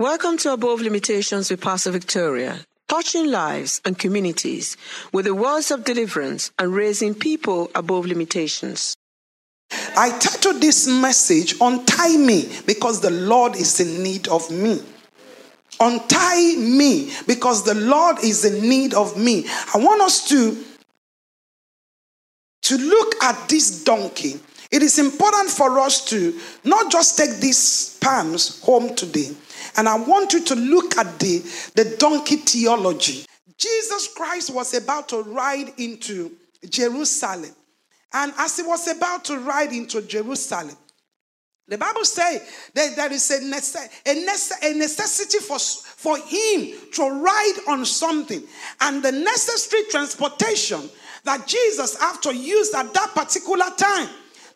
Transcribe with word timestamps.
Welcome 0.00 0.36
to 0.38 0.52
Above 0.52 0.80
Limitations 0.80 1.50
with 1.50 1.60
Pastor 1.60 1.90
Victoria, 1.90 2.60
touching 2.86 3.32
lives 3.32 3.80
and 3.84 3.98
communities 3.98 4.76
with 5.12 5.24
the 5.24 5.34
words 5.34 5.72
of 5.72 5.82
deliverance 5.82 6.52
and 6.56 6.72
raising 6.72 7.16
people 7.16 7.68
above 7.74 8.06
limitations. 8.06 8.94
I 9.96 10.16
titled 10.20 10.60
this 10.62 10.86
message, 10.86 11.56
Untie 11.60 12.16
Me, 12.16 12.48
because 12.64 13.00
the 13.00 13.10
Lord 13.10 13.56
is 13.56 13.80
in 13.80 14.04
need 14.04 14.28
of 14.28 14.48
me. 14.52 14.80
Untie 15.80 16.54
me, 16.56 17.10
because 17.26 17.64
the 17.64 17.74
Lord 17.74 18.18
is 18.22 18.44
in 18.44 18.68
need 18.68 18.94
of 18.94 19.16
me. 19.18 19.48
I 19.74 19.78
want 19.78 20.00
us 20.00 20.28
to, 20.28 20.64
to 22.62 22.78
look 22.78 23.20
at 23.24 23.48
this 23.48 23.82
donkey. 23.82 24.38
It 24.70 24.82
is 24.82 24.98
important 24.98 25.50
for 25.50 25.78
us 25.78 26.04
to 26.06 26.38
not 26.64 26.92
just 26.92 27.16
take 27.16 27.36
these 27.40 27.96
palms 28.00 28.60
home 28.62 28.94
today, 28.94 29.30
and 29.76 29.88
I 29.88 29.98
want 29.98 30.32
you 30.32 30.44
to 30.44 30.54
look 30.54 30.96
at 30.98 31.18
the, 31.18 31.38
the 31.74 31.96
donkey 31.98 32.36
theology. 32.36 33.24
Jesus 33.56 34.08
Christ 34.14 34.54
was 34.54 34.74
about 34.74 35.08
to 35.08 35.22
ride 35.22 35.72
into 35.78 36.32
Jerusalem. 36.68 37.54
And 38.12 38.32
as 38.38 38.56
he 38.56 38.62
was 38.62 38.88
about 38.88 39.24
to 39.26 39.38
ride 39.38 39.72
into 39.72 40.02
Jerusalem, 40.02 40.76
the 41.66 41.76
Bible 41.76 42.04
says 42.04 42.40
that 42.72 42.96
there 42.96 43.12
is 43.12 43.30
a, 43.30 44.74
necessity 44.74 45.38
for, 45.38 45.58
for 45.58 46.16
him 46.16 46.72
to 46.94 47.10
ride 47.22 47.58
on 47.68 47.84
something. 47.84 48.42
And 48.80 49.02
the 49.02 49.12
necessary 49.12 49.82
transportation 49.90 50.88
that 51.24 51.46
Jesus 51.46 52.00
had 52.00 52.22
to 52.22 52.34
use 52.34 52.72
at 52.74 52.94
that 52.94 53.10
particular 53.14 53.66
time 53.76 54.08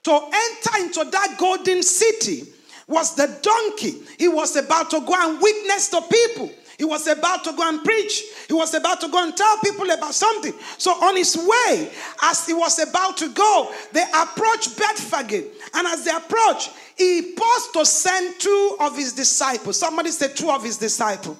to 0.05 0.13
enter 0.13 0.85
into 0.85 1.11
that 1.11 1.37
golden 1.39 1.83
city 1.83 2.45
was 2.89 3.15
the 3.15 3.27
donkey. 3.43 4.03
He 4.19 4.29
was 4.29 4.57
about 4.57 4.91
to 4.91 5.01
go 5.01 5.15
and 5.17 5.41
witness 5.41 5.89
to 5.91 6.01
people. 6.03 6.51
He 6.79 6.85
was 6.85 7.07
about 7.07 7.45
to 7.45 7.53
go 7.53 7.69
and 7.69 7.85
preach. 7.85 8.25
He 8.49 8.55
was 8.55 8.75
about 8.75 9.01
to 9.03 9.09
go 9.09 9.23
and 9.23 9.37
tell 9.37 9.57
people 9.59 9.89
about 9.91 10.15
something. 10.15 10.53
So 10.79 10.91
on 10.91 11.17
his 11.17 11.37
way, 11.37 11.91
as 12.23 12.45
he 12.47 12.55
was 12.55 12.79
about 12.81 13.17
to 13.19 13.29
go, 13.29 13.73
they 13.93 14.03
approached 14.03 14.77
Bethphage. 14.77 15.45
And 15.75 15.87
as 15.87 16.05
they 16.05 16.11
approached, 16.11 16.73
he 16.97 17.35
paused 17.37 17.73
to 17.75 17.87
send 17.87 18.41
two 18.41 18.77
of 18.81 18.97
his 18.97 19.13
disciples. 19.13 19.79
Somebody 19.79 20.11
said 20.11 20.35
two 20.35 20.51
of 20.51 20.65
his 20.65 20.77
disciples. 20.77 21.37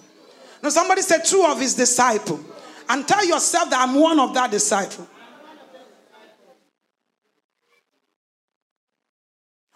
No, 0.63 0.69
somebody 0.69 1.03
said 1.03 1.25
two 1.25 1.45
of 1.45 1.61
his 1.61 1.75
disciples. 1.75 2.41
And 2.89 3.09
tell 3.09 3.25
yourself 3.27 3.71
that 3.71 3.89
I'm 3.89 3.99
one 3.99 4.21
of 4.21 4.35
that 4.35 4.51
disciple. 4.51 5.09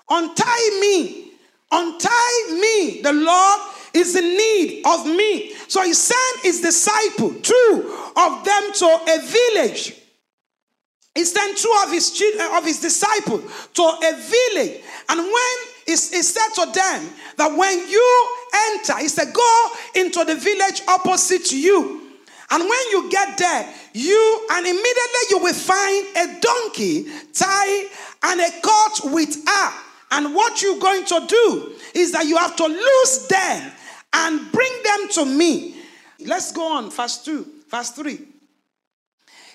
Untie 0.08 0.78
me 0.80 1.26
Untie 1.70 2.58
me. 2.60 3.00
The 3.02 3.12
Lord 3.12 3.60
is 3.92 4.14
in 4.14 4.24
need 4.24 4.82
of 4.86 5.06
me. 5.06 5.54
So 5.68 5.82
he 5.82 5.94
sent 5.94 6.40
his 6.42 6.60
disciple, 6.60 7.34
two 7.42 8.10
of 8.16 8.44
them 8.44 8.72
to 8.74 8.86
a 8.86 9.18
village. 9.20 9.94
He 11.14 11.24
sent 11.24 11.58
two 11.58 11.74
of 11.84 11.92
his 11.92 12.10
children, 12.12 12.46
of 12.52 12.64
his 12.64 12.80
disciples 12.80 13.42
to 13.74 13.82
a 13.82 14.12
village. 14.12 14.82
And 15.08 15.20
when 15.20 15.56
he, 15.86 15.92
he 15.92 15.96
said 15.96 16.48
to 16.54 16.66
them 16.72 17.08
that 17.38 17.56
when 17.56 17.88
you 17.88 18.28
enter, 18.74 18.98
he 18.98 19.08
said, 19.08 19.32
go 19.32 19.68
into 19.94 20.24
the 20.24 20.34
village 20.34 20.82
opposite 20.86 21.46
to 21.46 21.58
you. 21.58 22.02
And 22.50 22.62
when 22.62 22.90
you 22.90 23.10
get 23.10 23.38
there, 23.38 23.74
you 23.92 24.46
and 24.52 24.66
immediately 24.66 25.20
you 25.30 25.38
will 25.38 25.54
find 25.54 26.06
a 26.16 26.40
donkey 26.40 27.06
tied 27.32 27.86
and 28.22 28.40
a 28.40 28.60
cart 28.62 29.00
with 29.04 29.34
her 29.48 29.85
and 30.10 30.34
what 30.34 30.62
you're 30.62 30.78
going 30.78 31.04
to 31.06 31.26
do 31.26 31.72
is 31.94 32.12
that 32.12 32.26
you 32.26 32.36
have 32.36 32.56
to 32.56 32.66
lose 32.66 33.26
them 33.28 33.72
and 34.12 34.52
bring 34.52 34.72
them 34.84 35.08
to 35.10 35.24
me. 35.24 35.76
Let's 36.20 36.52
go 36.52 36.76
on, 36.76 36.90
verse 36.90 37.22
2, 37.24 37.46
verse 37.68 37.90
3. 37.90 38.18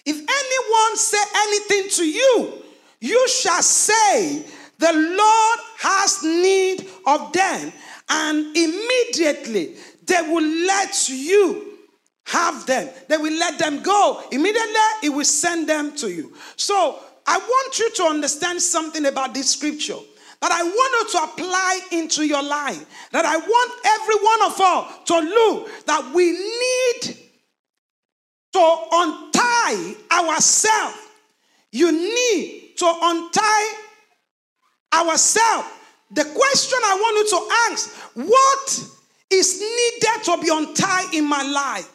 If 0.05 0.15
anyone 0.15 0.97
say 0.97 1.17
anything 1.35 1.89
to 1.97 2.05
you, 2.05 2.63
you 2.99 3.27
shall 3.29 3.61
say, 3.61 4.43
The 4.77 4.93
Lord 4.93 5.59
has 5.79 6.23
need 6.23 6.87
of 7.05 7.31
them, 7.33 7.71
and 8.09 8.57
immediately 8.57 9.75
they 10.05 10.21
will 10.21 10.43
let 10.43 11.09
you 11.09 11.77
have 12.25 12.65
them. 12.65 12.89
They 13.07 13.17
will 13.17 13.37
let 13.37 13.57
them 13.57 13.81
go. 13.81 14.23
Immediately, 14.31 14.73
He 15.01 15.09
will 15.09 15.25
send 15.25 15.67
them 15.67 15.95
to 15.97 16.09
you. 16.09 16.33
So, 16.55 16.99
I 17.25 17.37
want 17.37 17.79
you 17.79 17.91
to 17.91 18.03
understand 18.03 18.61
something 18.61 19.05
about 19.05 19.33
this 19.33 19.51
scripture 19.51 19.97
that 20.41 20.51
I 20.51 20.63
want 20.63 21.13
you 21.13 21.19
to 21.19 21.23
apply 21.23 21.79
into 21.91 22.25
your 22.25 22.41
life. 22.41 22.83
That 23.11 23.25
I 23.25 23.37
want 23.37 23.71
every 23.85 24.15
one 24.15 24.51
of 24.51 24.59
us 24.59 24.99
to 25.05 25.19
look 25.19 25.85
that 25.85 26.13
we 26.13 26.31
need 26.31 27.17
to 28.53 28.77
untie 28.91 29.95
ourselves. 30.11 30.97
You 31.71 31.91
need 31.91 32.73
to 32.77 32.85
untie 33.01 33.73
ourselves. 34.93 35.67
The 36.09 36.25
question 36.25 36.79
I 36.83 36.95
want 36.99 37.17
you 37.17 37.29
to 37.29 37.47
ask 37.71 37.95
what 38.15 38.83
is 39.29 39.61
needed 39.61 40.23
to 40.25 40.37
be 40.41 40.49
untied 40.51 41.13
in 41.13 41.25
my 41.25 41.43
life? 41.43 41.89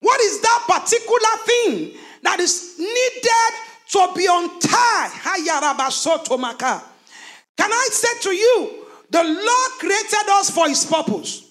What 0.00 0.20
is 0.20 0.40
that 0.42 0.64
particular 0.68 1.36
thing 1.46 1.98
that 2.22 2.40
is 2.40 2.74
needed 2.78 3.52
to 3.92 4.12
be 4.14 4.26
untied? 4.28 5.10
Can 7.56 7.72
I 7.72 7.88
say 7.90 8.18
to 8.22 8.30
you, 8.30 8.86
the 9.10 9.22
Lord 9.22 9.70
created 9.78 10.28
us 10.30 10.50
for 10.50 10.68
his 10.68 10.84
purpose. 10.84 11.48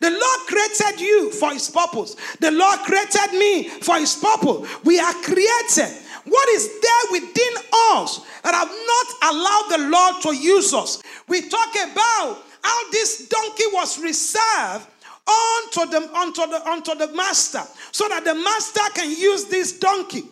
The 0.00 0.10
Lord 0.10 0.40
created 0.46 1.00
you 1.00 1.30
for 1.32 1.52
his 1.52 1.70
purpose. 1.70 2.16
The 2.40 2.50
Lord 2.50 2.78
created 2.80 3.32
me 3.32 3.68
for 3.68 3.96
his 3.96 4.16
purpose. 4.16 4.68
We 4.84 4.98
are 4.98 5.12
created. 5.12 5.92
What 6.24 6.48
is 6.50 6.80
there 6.80 7.12
within 7.12 7.54
us 7.92 8.20
that 8.42 8.54
have 8.54 8.68
not 8.68 9.34
allowed 9.34 9.68
the 9.70 9.88
Lord 9.88 10.22
to 10.22 10.36
use 10.36 10.72
us? 10.72 11.02
We 11.28 11.48
talk 11.48 11.74
about 11.74 12.38
how 12.62 12.90
this 12.90 13.28
donkey 13.28 13.64
was 13.72 13.98
reserved 13.98 14.86
unto 15.26 15.90
the, 15.90 16.10
unto 16.14 16.46
the, 16.46 16.68
unto 16.68 16.94
the 16.94 17.08
master 17.14 17.62
so 17.92 18.08
that 18.08 18.24
the 18.24 18.34
master 18.34 18.80
can 18.94 19.10
use 19.10 19.44
this 19.46 19.78
donkey. 19.78 20.22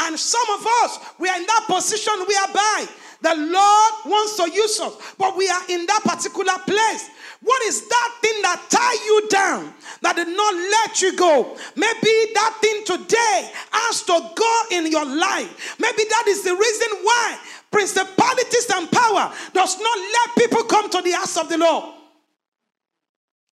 And 0.00 0.18
some 0.18 0.48
of 0.50 0.66
us, 0.84 0.98
we 1.18 1.28
are 1.28 1.36
in 1.36 1.46
that 1.46 1.64
position 1.66 2.14
whereby 2.20 2.86
the 3.20 3.34
Lord 3.34 3.92
wants 4.06 4.36
to 4.36 4.50
use 4.50 4.78
us, 4.80 5.14
but 5.18 5.36
we 5.36 5.48
are 5.48 5.62
in 5.68 5.86
that 5.86 6.02
particular 6.04 6.54
place. 6.66 7.10
What 7.40 7.62
is 7.62 7.86
that 7.88 8.18
thing 8.20 8.42
that 8.42 8.66
tie 8.68 9.04
you 9.04 9.28
down 9.28 9.74
that 10.02 10.16
did 10.16 10.28
not 10.28 10.54
let 10.54 11.02
you 11.02 11.16
go? 11.16 11.56
Maybe 11.76 12.32
that 12.34 12.58
thing 12.60 12.84
today 12.84 13.50
has 13.70 14.02
to 14.02 14.30
go 14.34 14.62
in 14.72 14.90
your 14.90 15.06
life. 15.06 15.76
Maybe 15.78 16.02
that 16.08 16.24
is 16.28 16.42
the 16.42 16.54
reason 16.54 16.88
why 17.02 17.38
principalities 17.70 18.70
and 18.74 18.90
power 18.90 19.32
does 19.52 19.78
not 19.78 19.98
let 19.98 20.36
people 20.36 20.64
come 20.64 20.90
to 20.90 21.02
the 21.02 21.12
house 21.12 21.36
of 21.36 21.48
the 21.48 21.58
Lord. 21.58 21.94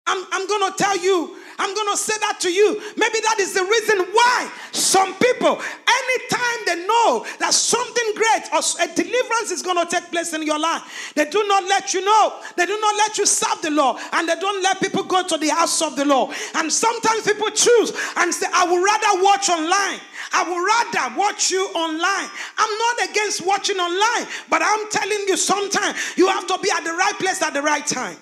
I'm, 0.07 0.25
I'm 0.33 0.47
going 0.47 0.73
to 0.73 0.79
tell 0.79 0.97
you 0.99 1.37
I'm 1.59 1.75
going 1.75 1.91
to 1.91 1.97
say 1.97 2.17
that 2.21 2.41
to 2.41 2.53
you. 2.53 2.81
Maybe 2.97 3.21
that 3.21 3.37
is 3.41 3.55
the 3.55 3.65
reason 3.65 3.99
why 4.13 4.51
some 4.73 5.15
people, 5.15 5.57
anytime 5.57 6.59
they 6.67 6.87
know 6.87 7.27
that 7.41 7.55
something 7.55 8.09
great 8.15 8.45
or 8.53 8.61
a 8.61 8.87
deliverance 8.95 9.51
is 9.51 9.63
going 9.63 9.81
to 9.81 9.89
take 9.89 10.11
place 10.11 10.35
in 10.35 10.43
your 10.43 10.59
life, 10.59 11.13
they 11.15 11.29
do 11.29 11.43
not 11.49 11.65
let 11.65 11.95
you 11.95 12.05
know. 12.05 12.35
They 12.57 12.67
do 12.67 12.79
not 12.81 12.95
let 12.97 13.19
you 13.19 13.27
serve 13.27 13.63
the 13.63 13.71
Lord 13.71 13.97
and 14.13 14.29
they 14.29 14.37
don't 14.37 14.63
let 14.63 14.81
people 14.81 15.05
go 15.05 15.27
to 15.27 15.39
the 15.39 15.49
house 15.49 15.81
of 15.81 15.97
the 15.97 16.05
Lord. 16.05 16.37
And 16.55 16.73
sometimes 16.73 17.23
people 17.23 17.51
choose 17.51 17.93
and 18.17 18.33
say, 18.33 18.47
I 18.53 18.65
would 18.69 18.83
rather 18.85 19.25
watch 19.25 19.49
online. 19.49 20.01
I 20.33 20.43
would 20.45 20.61
rather 20.61 21.17
watch 21.17 21.51
you 21.51 21.65
online. 21.75 22.29
I'm 22.59 22.79
not 22.79 23.11
against 23.11 23.47
watching 23.47 23.77
online, 23.77 24.29
but 24.51 24.61
I'm 24.63 24.91
telling 24.91 25.25
you, 25.29 25.37
sometimes 25.37 25.97
you 26.17 26.29
have 26.29 26.47
to 26.49 26.59
be 26.63 26.71
at 26.71 26.85
the 26.85 26.93
right 26.93 27.15
place 27.19 27.43
at 27.43 27.55
the 27.55 27.63
right 27.63 27.87
time. 27.87 28.17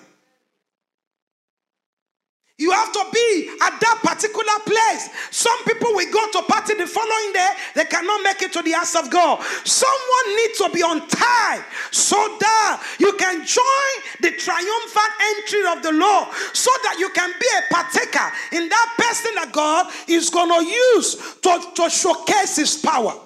You 2.57 2.71
have 2.71 2.93
to 2.93 3.05
be 3.11 3.49
at 3.61 3.81
that 3.81 3.99
particular 4.01 4.59
place. 4.63 5.09
Some 5.29 5.61
people 5.65 5.91
will 5.93 6.09
go 6.09 6.31
to 6.31 6.41
party 6.47 6.75
the 6.75 6.87
following 6.87 7.33
day, 7.33 7.49
they 7.75 7.83
cannot 7.83 8.23
make 8.23 8.41
it 8.43 8.53
to 8.53 8.61
the 8.61 8.71
house 8.71 8.95
of 8.95 9.09
God. 9.09 9.43
Someone 9.65 10.27
needs 10.37 10.57
to 10.59 10.69
be 10.71 10.79
untied 10.79 11.65
so 11.91 12.15
that 12.15 12.95
you 12.97 13.11
can 13.19 13.45
join 13.45 13.91
the 14.21 14.31
triumphant 14.39 15.13
entry 15.35 15.67
of 15.67 15.83
the 15.83 15.91
Lord, 15.91 16.31
so 16.53 16.71
that 16.83 16.95
you 16.97 17.09
can 17.09 17.33
be 17.37 17.47
a 17.59 17.73
partaker 17.73 18.31
in 18.53 18.69
that 18.69 18.95
person 18.97 19.35
that 19.35 19.51
God 19.51 19.91
is 20.07 20.29
going 20.29 20.47
to 20.47 20.63
use 20.65 21.35
to, 21.41 21.61
to 21.75 21.89
showcase 21.89 22.55
his 22.55 22.77
power. 22.77 23.19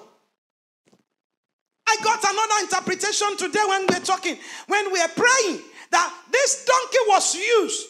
I 1.86 1.96
got 2.02 2.18
another 2.18 2.64
interpretation 2.64 3.36
today 3.36 3.62
when 3.68 3.82
we 3.82 3.94
we're 3.94 4.04
talking, 4.04 4.36
when 4.66 4.90
we're 4.90 5.08
praying, 5.14 5.60
that 5.92 6.14
this 6.32 6.64
donkey 6.64 6.98
was 7.06 7.34
used 7.36 7.89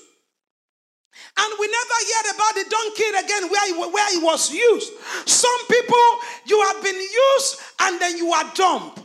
and 1.39 1.55
we 1.59 1.67
never 1.67 1.99
heard 2.11 2.35
about 2.35 2.55
the 2.55 2.65
donkey 2.69 3.09
again 3.25 3.51
where 3.51 3.71
it, 3.71 3.93
where 3.93 4.19
it 4.19 4.23
was 4.23 4.53
used. 4.53 4.93
Some 5.27 5.67
people, 5.69 6.07
you 6.47 6.61
have 6.63 6.83
been 6.83 6.97
used 6.97 7.61
and 7.81 8.01
then 8.01 8.17
you 8.17 8.33
are 8.33 8.45
dumped. 8.55 9.01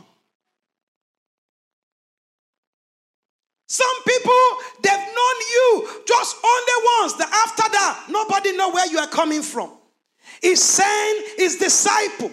Some 3.68 4.02
people, 4.06 4.44
they've 4.82 4.92
known 4.92 5.36
you 5.50 5.88
just 6.06 6.36
only 6.44 6.86
once. 7.00 7.14
The 7.14 7.24
after 7.24 7.70
that, 7.70 8.06
nobody 8.08 8.56
know 8.56 8.70
where 8.70 8.86
you 8.86 8.98
are 8.98 9.08
coming 9.08 9.42
from. 9.42 9.72
He's 10.40 10.62
saying 10.62 11.24
his 11.36 11.56
disciple 11.56 12.30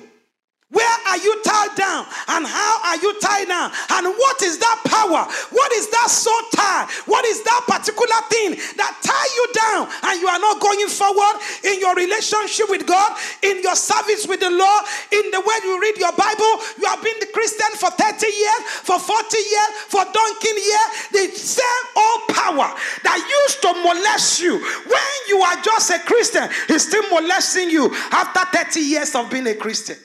where 0.74 0.98
are 1.06 1.22
you 1.22 1.38
tied 1.46 1.76
down? 1.78 2.06
And 2.34 2.50
how 2.50 2.74
are 2.82 2.98
you 2.98 3.14
tied 3.22 3.48
down? 3.48 3.70
And 3.94 4.10
what 4.10 4.42
is 4.42 4.58
that 4.58 4.82
power? 4.90 5.30
What 5.54 5.72
is 5.74 5.86
that 5.94 6.10
so 6.10 6.34
tie? 6.50 6.90
What 7.06 7.24
is 7.26 7.46
that 7.46 7.62
particular 7.70 8.20
thing 8.34 8.58
that 8.82 8.94
tie 9.06 9.30
you 9.38 9.46
down 9.54 9.82
and 10.10 10.18
you 10.18 10.28
are 10.28 10.42
not 10.42 10.58
going 10.58 10.90
forward 10.90 11.38
in 11.64 11.78
your 11.78 11.94
relationship 11.94 12.74
with 12.74 12.90
God, 12.90 13.14
in 13.46 13.62
your 13.62 13.78
service 13.78 14.26
with 14.26 14.42
the 14.42 14.50
Lord, 14.50 14.82
in 15.14 15.30
the 15.30 15.42
way 15.46 15.58
you 15.62 15.78
read 15.78 15.98
your 16.02 16.14
Bible? 16.18 16.52
You 16.82 16.90
have 16.90 17.06
been 17.06 17.22
the 17.22 17.30
Christian 17.30 17.70
for 17.78 17.94
30 17.94 18.26
years, 18.26 18.62
for 18.82 18.98
40 18.98 19.14
years, 19.38 19.72
for 19.94 20.02
donkey 20.10 20.58
years. 20.58 20.90
The 21.14 21.26
same 21.38 21.86
old 21.94 22.22
power 22.34 22.74
that 23.06 23.18
used 23.22 23.62
to 23.62 23.72
molest 23.86 24.42
you 24.42 24.58
when 24.58 25.14
you 25.30 25.38
are 25.38 25.62
just 25.62 25.94
a 25.94 26.00
Christian 26.02 26.50
is 26.70 26.90
still 26.90 27.06
molesting 27.14 27.70
you 27.70 27.94
after 28.10 28.42
30 28.58 28.80
years 28.82 29.14
of 29.14 29.30
being 29.30 29.46
a 29.46 29.54
Christian. 29.54 29.98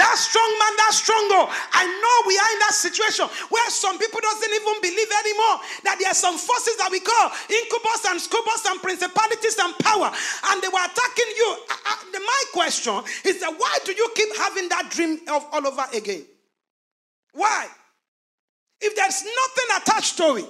That 0.00 0.16
strong 0.16 0.48
man, 0.56 0.74
that 0.80 0.96
struggle. 0.96 1.44
I 1.76 1.84
know 1.84 2.16
we 2.24 2.32
are 2.40 2.50
in 2.56 2.60
that 2.64 2.72
situation 2.72 3.28
where 3.52 3.68
some 3.68 4.00
people 4.00 4.24
doesn't 4.24 4.48
even 4.48 4.80
believe 4.80 5.12
anymore 5.12 5.60
that 5.84 6.00
there 6.00 6.08
are 6.08 6.16
some 6.16 6.40
forces 6.40 6.80
that 6.80 6.88
we 6.88 7.04
call 7.04 7.28
incubus 7.52 8.08
and 8.08 8.16
succubus 8.16 8.64
and 8.64 8.80
principalities 8.80 9.60
and 9.60 9.76
power, 9.84 10.08
and 10.08 10.56
they 10.64 10.72
were 10.72 10.80
attacking 10.80 11.32
you. 11.36 11.50
My 12.16 12.42
question 12.52 12.96
is 13.24 13.40
that 13.40 13.52
why 13.56 13.78
do 13.84 13.92
you 13.92 14.08
keep 14.14 14.36
having 14.36 14.68
that 14.70 14.88
dream 14.90 15.20
of 15.28 15.44
all 15.52 15.66
over 15.66 15.84
again? 15.92 16.24
Why? 17.32 17.66
If 18.80 18.96
there's 18.96 19.22
nothing 19.22 19.68
attached 19.76 20.16
to 20.16 20.36
it, 20.36 20.48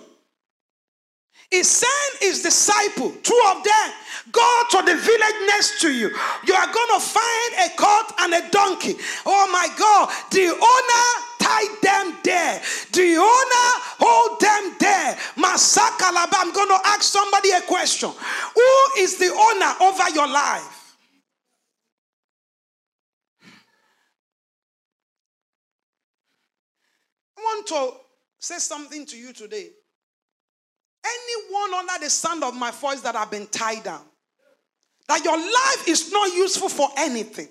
he 1.51 1.65
sent 1.65 2.17
his 2.21 2.43
disciple, 2.43 3.11
two 3.23 3.41
of 3.49 3.65
them, 3.65 3.93
go 4.31 4.63
to 4.71 4.77
the 4.83 4.95
village 4.95 5.41
next 5.47 5.81
to 5.81 5.93
you. 5.93 6.09
You 6.47 6.55
are 6.55 6.73
going 6.73 7.01
to 7.01 7.01
find 7.01 7.55
a 7.67 7.77
colt 7.77 8.13
and 8.21 8.35
a 8.35 8.51
donkey. 8.51 8.95
Oh 9.27 9.49
my 9.51 9.67
God, 9.77 10.11
the 10.31 10.47
owner 10.47 11.27
tied 11.41 11.77
them 11.83 12.19
there. 12.23 12.61
The 12.93 13.17
owner 13.17 13.69
hold 13.99 14.41
them 14.41 14.77
there. 14.79 15.15
Masakalaba, 15.37 16.35
I'm 16.37 16.53
going 16.53 16.69
to 16.69 16.81
ask 16.87 17.03
somebody 17.03 17.51
a 17.51 17.61
question. 17.63 18.11
Who 18.11 19.01
is 19.01 19.19
the 19.19 19.27
owner 19.27 19.91
over 19.91 20.11
your 20.15 20.29
life? 20.29 20.97
I 27.37 27.43
want 27.43 27.67
to 27.69 27.91
say 28.39 28.59
something 28.59 29.05
to 29.07 29.17
you 29.17 29.33
today. 29.33 29.71
Anyone 31.05 31.81
under 31.81 32.05
the 32.05 32.11
sound 32.11 32.45
of 32.45 32.55
my 32.55 32.71
voice 32.71 33.01
that 33.01 33.15
have 33.15 33.31
been 33.31 33.47
tied 33.47 33.85
down, 33.85 34.03
that 35.09 35.25
your 35.25 35.37
life 35.37 35.89
is 35.89 36.13
not 36.13 36.33
useful 36.35 36.69
for 36.69 36.89
anything. 36.99 37.49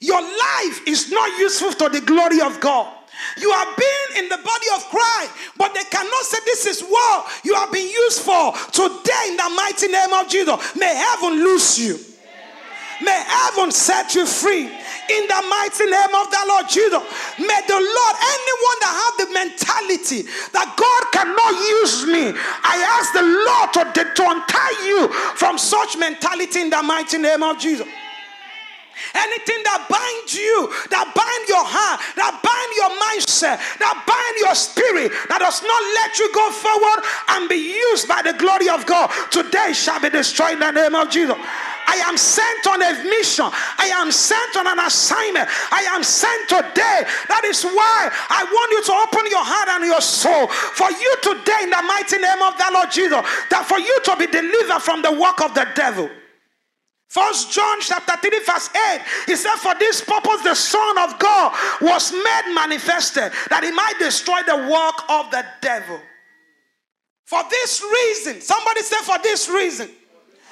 Your 0.00 0.20
life 0.20 0.86
is 0.86 1.10
not 1.10 1.38
useful 1.38 1.72
to 1.72 1.88
the 1.88 2.04
glory 2.04 2.40
of 2.40 2.60
God. 2.60 2.92
You 3.38 3.50
have 3.52 3.76
been 3.76 4.24
in 4.24 4.28
the 4.28 4.36
body 4.36 4.66
of 4.74 4.84
Christ, 4.86 5.30
but 5.56 5.72
they 5.74 5.84
cannot 5.84 6.24
say 6.24 6.38
this 6.44 6.66
is 6.66 6.82
what 6.82 7.40
you 7.44 7.54
have 7.54 7.70
been 7.72 7.88
used 7.88 8.22
for. 8.22 8.52
Today, 8.72 9.28
in 9.28 9.36
the 9.36 9.52
mighty 9.54 9.88
name 9.88 10.12
of 10.12 10.28
Jesus, 10.28 10.76
may 10.76 10.94
heaven 10.94 11.34
loose 11.44 11.78
you. 11.78 11.98
May 13.02 13.22
heaven 13.26 13.70
set 13.72 14.14
you 14.14 14.26
free 14.26 14.70
in 15.10 15.26
the 15.26 15.40
mighty 15.48 15.86
name 15.86 16.14
of 16.14 16.26
the 16.30 16.42
Lord 16.48 16.66
Jesus. 16.68 17.02
May 17.38 17.60
the 17.66 17.80
Lord, 17.80 18.14
anyone 18.20 18.78
that 18.80 18.94
have 18.94 19.14
the 19.20 19.28
mentality 19.34 20.22
that 20.52 20.68
God 20.76 21.02
cannot 21.12 21.52
use 21.82 22.06
me, 22.06 22.32
I 22.62 22.76
ask 22.98 23.12
the 23.12 23.26
Lord 23.26 23.68
to, 23.74 23.82
to 24.14 24.22
untie 24.30 24.78
you 24.86 25.08
from 25.36 25.58
such 25.58 25.96
mentality 25.98 26.60
in 26.60 26.70
the 26.70 26.82
mighty 26.82 27.18
name 27.18 27.42
of 27.42 27.58
Jesus. 27.58 27.86
Anything 29.14 29.62
that 29.62 29.86
binds 29.90 30.34
you, 30.34 30.72
that 30.90 31.06
bind 31.14 31.44
your 31.48 31.62
heart, 31.62 32.00
that 32.16 32.34
bind 32.42 32.70
your 32.78 32.90
mindset, 32.98 33.58
that 33.78 33.96
bind 34.06 34.36
your 34.42 34.54
spirit, 34.54 35.12
that 35.28 35.38
does 35.38 35.62
not 35.62 35.82
let 35.98 36.18
you 36.18 36.30
go 36.34 36.46
forward 36.50 36.98
and 37.36 37.48
be 37.48 37.58
used 37.58 38.08
by 38.08 38.22
the 38.22 38.32
glory 38.34 38.68
of 38.68 38.86
God, 38.86 39.10
today 39.30 39.72
shall 39.72 40.00
be 40.00 40.10
destroyed 40.10 40.54
in 40.54 40.60
the 40.60 40.70
name 40.70 40.94
of 40.94 41.10
Jesus. 41.10 41.36
I 41.86 41.96
am 42.08 42.16
sent 42.16 42.66
on 42.66 42.82
a 42.82 42.92
mission. 43.04 43.46
I 43.78 43.90
am 43.94 44.10
sent 44.10 44.56
on 44.56 44.66
an 44.66 44.80
assignment. 44.80 45.48
I 45.70 45.86
am 45.94 46.02
sent 46.02 46.48
today. 46.48 47.06
That 47.28 47.44
is 47.44 47.62
why 47.64 48.10
I 48.30 48.44
want 48.44 48.70
you 48.72 48.82
to 48.84 48.94
open 49.04 49.30
your 49.30 49.44
heart 49.44 49.68
and 49.68 49.84
your 49.84 50.00
soul 50.00 50.48
for 50.48 50.90
you 50.90 51.12
today 51.22 51.60
in 51.64 51.70
the 51.70 51.82
mighty 51.82 52.18
name 52.18 52.42
of 52.42 52.56
the 52.56 52.68
Lord 52.72 52.90
Jesus. 52.90 53.20
That 53.50 53.66
for 53.66 53.78
you 53.78 53.94
to 54.04 54.16
be 54.16 54.26
delivered 54.26 54.80
from 54.80 55.02
the 55.02 55.12
work 55.12 55.40
of 55.40 55.54
the 55.54 55.66
devil. 55.74 56.10
First 57.14 57.52
John 57.52 57.78
chapter 57.80 58.16
3, 58.16 58.40
verse 58.44 58.70
8. 58.74 59.00
He 59.26 59.36
said, 59.36 59.54
For 59.62 59.74
this 59.78 60.02
purpose 60.02 60.42
the 60.42 60.54
Son 60.56 60.98
of 60.98 61.16
God 61.20 61.54
was 61.80 62.10
made 62.10 62.54
manifested, 62.54 63.30
that 63.50 63.62
he 63.62 63.70
might 63.70 63.94
destroy 64.00 64.42
the 64.42 64.56
work 64.66 64.98
of 65.08 65.30
the 65.30 65.46
devil. 65.60 66.00
For 67.24 67.40
this 67.48 67.82
reason, 67.82 68.40
somebody 68.40 68.82
said, 68.82 69.02
For 69.02 69.18
this 69.22 69.48
reason. 69.48 69.90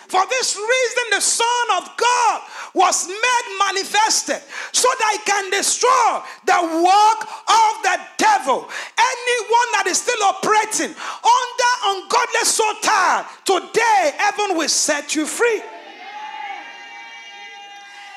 For 0.08 0.25
this 0.28 0.56
reason, 0.56 1.04
the 1.10 1.20
Son 1.20 1.66
of 1.76 1.96
God 1.96 2.40
was 2.75 3.08
made 3.08 3.46
manifested 3.66 4.40
so 4.72 4.88
that 4.99 5.10
he 5.12 5.19
can 5.25 5.50
destroy 5.50 6.20
the 6.44 6.60
work 6.82 7.20
of 7.22 7.72
the 7.82 7.96
devil. 8.19 8.69
Anyone 8.99 9.69
that 9.76 9.84
is 9.87 10.00
still 10.00 10.22
operating 10.25 10.94
under 10.96 11.70
ungodly 11.84 12.44
tie, 12.82 13.25
today 13.44 14.12
heaven 14.19 14.56
will 14.56 14.69
set 14.69 15.14
you 15.14 15.26
free. 15.26 15.62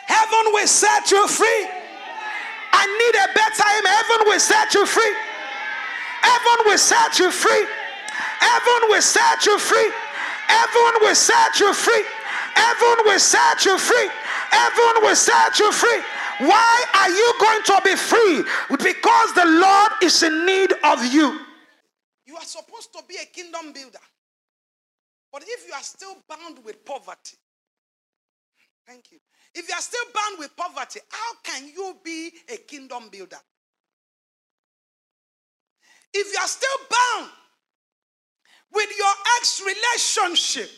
Heaven 0.08 0.54
will 0.54 0.68
set 0.68 1.12
you 1.12 1.28
free. 1.28 1.68
I 2.72 2.86
need 2.86 3.16
a 3.16 3.28
better 3.34 3.66
aim. 3.76 3.86
Heaven 3.86 4.28
will 4.28 4.40
set 4.40 4.74
you 4.74 4.86
free. 4.86 5.16
Heaven 6.22 6.58
will 6.66 6.78
set 6.78 7.20
you 7.20 7.32
free. 7.32 7.66
Heaven 8.40 8.90
will 8.90 9.02
set 9.02 9.46
you 9.46 9.58
free. 9.60 9.92
Heaven 10.48 10.94
will 11.02 11.16
set 11.16 11.60
you 11.60 11.74
free. 11.74 12.04
Heaven 12.56 13.06
will 13.06 13.20
set 13.20 13.66
you 13.66 13.78
free. 13.78 14.10
Heaven 14.50 15.04
will 15.04 15.16
set 15.16 15.60
you 15.60 15.72
free. 15.72 16.02
Why 16.40 16.84
are 16.94 17.10
you 17.10 17.34
going 17.40 17.64
to 17.64 17.82
be 17.84 17.96
free? 17.96 18.44
Because 18.78 19.34
the 19.34 19.46
Lord 19.46 19.92
is 20.04 20.24
in 20.24 20.46
need 20.46 20.72
of 20.84 21.06
you. 21.14 21.40
You 22.26 22.36
are 22.36 22.44
supposed 22.44 22.92
to 22.94 23.04
be 23.08 23.16
a 23.22 23.26
kingdom 23.26 23.72
builder. 23.74 24.00
But 25.32 25.44
if 25.48 25.68
you 25.68 25.74
are 25.74 25.84
still 25.84 26.16
bound 26.28 26.60
with 26.64 26.84
poverty, 26.86 27.38
thank 28.88 29.12
you. 29.12 29.20
If 29.54 29.68
you 29.70 29.76
are 29.76 29.82
still 29.82 30.06
bound 30.14 30.40
with 30.40 30.56
poverty, 30.56 31.00
how 31.10 31.34
can 31.44 31.68
you 31.68 31.96
be 32.04 32.32
a 32.54 32.58
kingdom 32.58 33.10
builder? 33.12 33.38
If 36.14 36.32
you 36.34 36.40
are 36.40 36.48
still 36.48 36.78
bound 36.90 37.32
with 38.74 38.98
your 38.98 39.14
ex 39.38 39.62
relationship, 39.62 40.70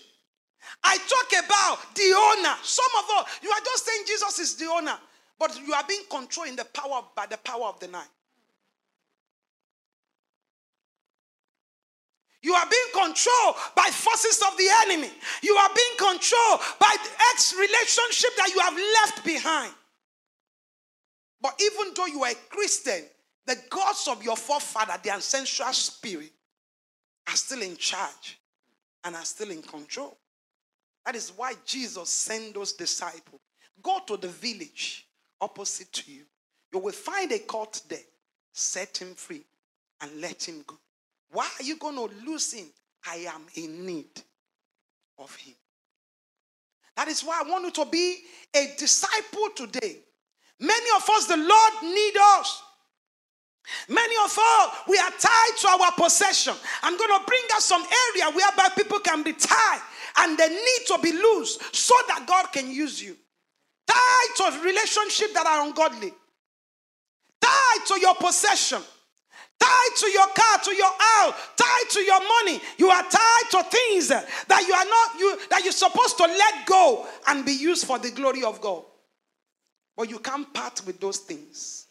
I 0.84 0.98
talk 0.98 1.46
about 1.46 1.96
the 1.96 2.14
owner. 2.16 2.56
Some 2.64 2.86
of 3.00 3.28
you 3.42 3.50
are 3.50 3.62
just 3.64 3.86
saying 3.86 4.04
Jesus 4.08 4.40
is 4.40 4.56
the 4.56 4.66
owner, 4.66 4.98
but 5.40 5.60
you 5.66 5.74
are 5.74 5.84
being 5.88 6.04
controlled 6.10 6.50
in 6.50 6.56
the 6.56 6.66
power 6.66 7.02
by 7.16 7.26
the 7.26 7.38
power 7.38 7.66
of 7.66 7.80
the 7.80 7.88
night. 7.88 8.08
You 12.44 12.54
are 12.54 12.68
being 12.70 13.06
controlled 13.06 13.56
by 13.76 13.90
forces 13.92 14.42
of 14.48 14.58
the 14.58 14.70
enemy. 14.84 15.12
You 15.42 15.56
are 15.56 15.70
being 15.76 15.98
controlled 15.98 16.62
by 16.80 16.96
the 17.04 17.10
ex 17.34 17.54
relationship 17.54 18.30
that 18.38 18.52
you 18.54 18.60
have 18.60 18.76
left 18.76 19.26
behind. 19.26 19.74
But 21.42 21.60
even 21.62 21.94
though 21.96 22.06
you 22.06 22.24
are 22.24 22.32
a 22.32 22.36
Christian, 22.50 23.04
the 23.46 23.58
gods 23.70 24.08
of 24.08 24.24
your 24.24 24.38
forefather, 24.38 24.94
the 25.04 25.12
ancestral 25.12 25.74
spirit, 25.74 26.32
are 27.28 27.36
still 27.36 27.62
in 27.62 27.76
charge 27.78 28.40
and 29.04 29.16
are 29.16 29.26
still 29.26 29.52
in 29.52 29.62
control. 29.62 30.18
That 31.06 31.16
is 31.16 31.32
why 31.36 31.54
Jesus 31.66 32.10
sent 32.10 32.54
those 32.54 32.74
disciples. 32.74 33.42
Go 33.82 34.00
to 34.08 34.18
the 34.18 34.28
village 34.28 35.08
opposite 35.40 35.92
to 35.94 36.12
you. 36.12 36.24
You 36.74 36.80
will 36.80 36.92
find 36.92 37.32
a 37.32 37.40
court 37.40 37.82
there. 37.88 38.00
Set 38.52 38.98
him 38.98 39.14
free 39.14 39.44
and 40.02 40.20
let 40.20 40.48
him 40.48 40.64
go. 40.66 40.78
Why 41.32 41.48
are 41.60 41.64
you 41.64 41.78
going 41.78 41.96
to 41.96 42.10
lose 42.26 42.52
him? 42.54 42.68
I 43.06 43.28
am 43.34 43.44
in 43.56 43.86
need 43.86 44.22
of 45.20 45.34
him. 45.36 45.54
That 46.96 47.08
is 47.08 47.22
why 47.22 47.42
I 47.46 47.50
want 47.50 47.66
you 47.66 47.72
to 47.84 47.90
be 47.90 48.18
a 48.56 48.74
disciple 48.78 49.50
today. 49.56 49.98
Many 50.60 50.90
of 50.96 51.08
us, 51.10 51.28
the 51.28 51.38
Lord 51.38 51.74
need 51.84 52.14
us. 52.20 52.64
Many 53.90 54.16
of 54.24 54.38
us, 54.38 54.78
we 54.88 54.98
are 54.98 55.12
tied 55.12 55.58
to 55.60 55.68
our 55.68 55.92
possession. 55.94 56.54
I'm 56.84 56.98
going 56.98 57.20
to 57.20 57.26
bring 57.26 57.44
us 57.56 57.66
some 57.66 57.82
area 57.82 58.32
whereby 58.32 58.70
people 58.76 59.00
can 59.00 59.24
be 59.24 59.34
tied 59.34 59.82
and 60.20 60.38
they 60.38 60.50
need 60.50 60.88
to 60.88 61.00
be 61.02 61.12
loose 61.12 61.60
so 61.72 61.96
that 62.08 62.26
God 62.28 62.52
can 62.52 62.72
use 62.72 63.02
you. 63.02 63.16
Tied 63.88 64.36
to 64.38 64.60
relationships 64.64 65.34
that 65.34 65.46
are 65.46 65.66
ungodly. 65.66 66.14
Tied 67.42 67.86
to 67.88 68.00
your 68.00 68.16
possession 68.16 68.82
tied 69.60 69.96
to 69.98 70.08
your 70.08 70.28
car, 70.28 70.58
to 70.64 70.76
your 70.76 70.92
house, 71.00 71.34
tied 71.56 71.90
to 71.90 72.00
your 72.02 72.20
money. 72.20 72.62
You 72.78 72.90
are 72.90 73.04
tied 73.04 73.50
to 73.52 73.64
things 73.64 74.08
that 74.10 74.68
you 74.68 74.74
are 74.74 74.86
not 74.86 75.20
you 75.20 75.38
that 75.50 75.64
you're 75.64 75.74
supposed 75.74 76.18
to 76.18 76.24
let 76.24 76.66
go 76.66 77.08
and 77.28 77.46
be 77.46 77.54
used 77.54 77.86
for 77.86 78.00
the 78.00 78.12
glory 78.12 78.44
of 78.44 78.62
God. 78.62 78.84
But 79.96 80.10
you 80.10 80.20
can't 80.20 80.52
part 80.54 80.86
with 80.86 81.00
those 81.00 81.18
things. 81.18 81.87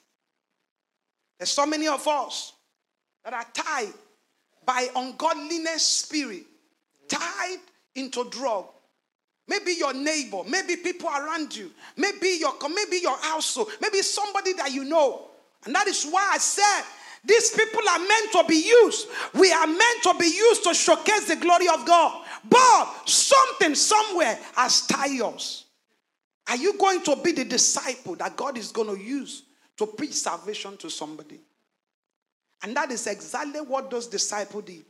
There's 1.38 1.50
so 1.50 1.66
many 1.66 1.88
of 1.88 2.06
us 2.08 2.52
that 3.24 3.34
are 3.34 3.46
tied 3.52 3.92
by 4.64 4.88
ungodliness 4.96 5.84
spirit, 5.84 6.44
tied 7.08 7.58
into 7.94 8.28
drug. 8.30 8.66
Maybe 9.48 9.72
your 9.72 9.94
neighbor, 9.94 10.42
maybe 10.48 10.76
people 10.76 11.08
around 11.08 11.54
you, 11.54 11.70
maybe 11.96 12.38
your 12.40 12.52
maybe 12.68 12.98
your 13.00 13.16
household, 13.18 13.70
maybe 13.80 14.02
somebody 14.02 14.54
that 14.54 14.72
you 14.72 14.84
know. 14.84 15.28
And 15.64 15.74
that 15.74 15.86
is 15.86 16.04
why 16.04 16.30
I 16.32 16.38
said 16.38 16.82
these 17.24 17.50
people 17.50 17.88
are 17.88 17.98
meant 17.98 18.32
to 18.32 18.44
be 18.48 18.56
used. 18.56 19.08
We 19.34 19.52
are 19.52 19.66
meant 19.66 20.02
to 20.04 20.14
be 20.18 20.26
used 20.26 20.64
to 20.64 20.74
showcase 20.74 21.28
the 21.28 21.36
glory 21.36 21.68
of 21.68 21.84
God. 21.84 22.24
But 22.48 22.92
something 23.04 23.74
somewhere 23.74 24.38
has 24.54 24.86
tied 24.86 25.20
us. 25.20 25.64
Are 26.48 26.56
you 26.56 26.78
going 26.78 27.02
to 27.02 27.16
be 27.16 27.32
the 27.32 27.44
disciple 27.44 28.14
that 28.16 28.36
God 28.36 28.56
is 28.56 28.70
going 28.70 28.96
to 28.96 29.02
use 29.02 29.42
to 29.76 29.86
preach 29.86 30.14
salvation 30.14 30.76
to 30.78 30.90
somebody? 30.90 31.40
And 32.62 32.76
that 32.76 32.90
is 32.90 33.06
exactly 33.06 33.60
what 33.60 33.90
those 33.90 34.06
disciples 34.06 34.64
did. 34.64 34.84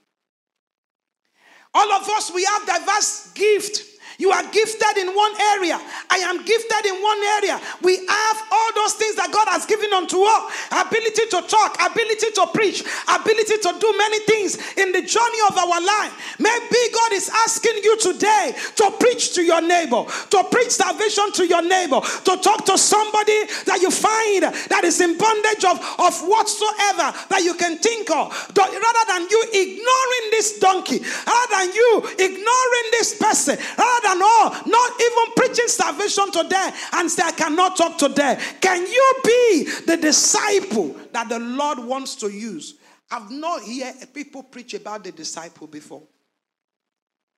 All 1.75 1.93
of 1.93 2.09
us, 2.09 2.33
we 2.35 2.45
have 2.45 2.66
diverse 2.66 3.33
gift 3.33 3.96
you 4.18 4.30
are 4.30 4.42
gifted 4.50 4.96
in 4.96 5.08
one 5.14 5.32
area. 5.56 5.80
I 6.11 6.18
am 6.25 6.44
gifted 6.44 6.85
in 6.87 7.02
one 7.02 7.20
area. 7.40 7.61
We 7.82 7.96
have 8.06 8.38
all 8.50 8.70
those 8.75 8.94
things 8.94 9.16
that 9.16 9.30
God 9.32 9.49
has 9.49 9.66
given 9.66 9.92
unto 9.92 10.23
us 10.23 10.42
ability 10.73 11.26
to 11.30 11.40
talk, 11.44 11.76
ability 11.80 12.32
to 12.32 12.44
preach, 12.52 12.80
ability 13.08 13.56
to 13.61 13.70
do 13.78 13.88
many 13.96 14.20
things 14.25 14.56
in 14.76 14.92
the 14.92 15.02
journey 15.02 15.42
of 15.49 15.56
our 15.56 15.80
life. 15.80 16.12
Maybe 16.38 16.80
God 16.92 17.12
is 17.12 17.28
asking 17.44 17.80
you 17.85 17.96
today 17.99 18.56
to 18.76 18.90
preach 18.99 19.35
to 19.35 19.42
your 19.42 19.61
neighbor, 19.61 20.04
to 20.04 20.38
preach 20.50 20.70
salvation 20.70 21.32
to 21.32 21.46
your 21.46 21.62
neighbor, 21.62 22.00
to 22.00 22.32
talk 22.40 22.64
to 22.66 22.78
somebody 22.78 23.46
that 23.68 23.80
you 23.82 23.90
find 23.90 24.49
that 24.73 24.82
is 24.85 25.00
in 25.00 25.16
bondage 25.18 25.64
of, 25.64 25.76
of 26.00 26.14
whatsoever 26.25 27.12
that 27.28 27.42
you 27.44 27.54
can 27.54 27.78
think 27.78 28.11
of. 28.11 28.32
Rather 28.56 29.04
than 29.08 29.28
you 29.28 29.40
ignoring 29.52 30.26
this 30.30 30.58
donkey, 30.58 31.00
rather 31.00 31.52
than 31.52 31.68
you 31.75 31.90
ignoring 32.18 32.87
this 32.96 33.18
person, 33.18 33.58
rather 33.76 34.06
and 34.07 34.23
all, 34.23 34.51
not 34.67 35.01
even 35.01 35.33
preaching 35.37 35.69
salvation 35.69 36.31
to 36.33 36.43
them 36.49 36.73
and 36.95 37.11
say, 37.11 37.23
I 37.25 37.33
cannot 37.33 37.77
talk 37.77 37.99
to 37.99 38.09
them. 38.09 38.39
Can 38.61 38.87
you 38.87 39.15
be 39.25 39.69
the 39.87 39.97
disciple 39.97 40.97
that 41.13 41.29
the 41.29 41.39
Lord 41.39 41.79
wants 41.79 42.17
to 42.17 42.29
use? 42.29 42.75
I've 43.11 43.31
not 43.31 43.63
heard 43.63 44.15
people 44.15 44.43
preach 44.43 44.75
about 44.75 45.05
the 45.05 45.13
disciple 45.13 45.67
before, 45.67 46.03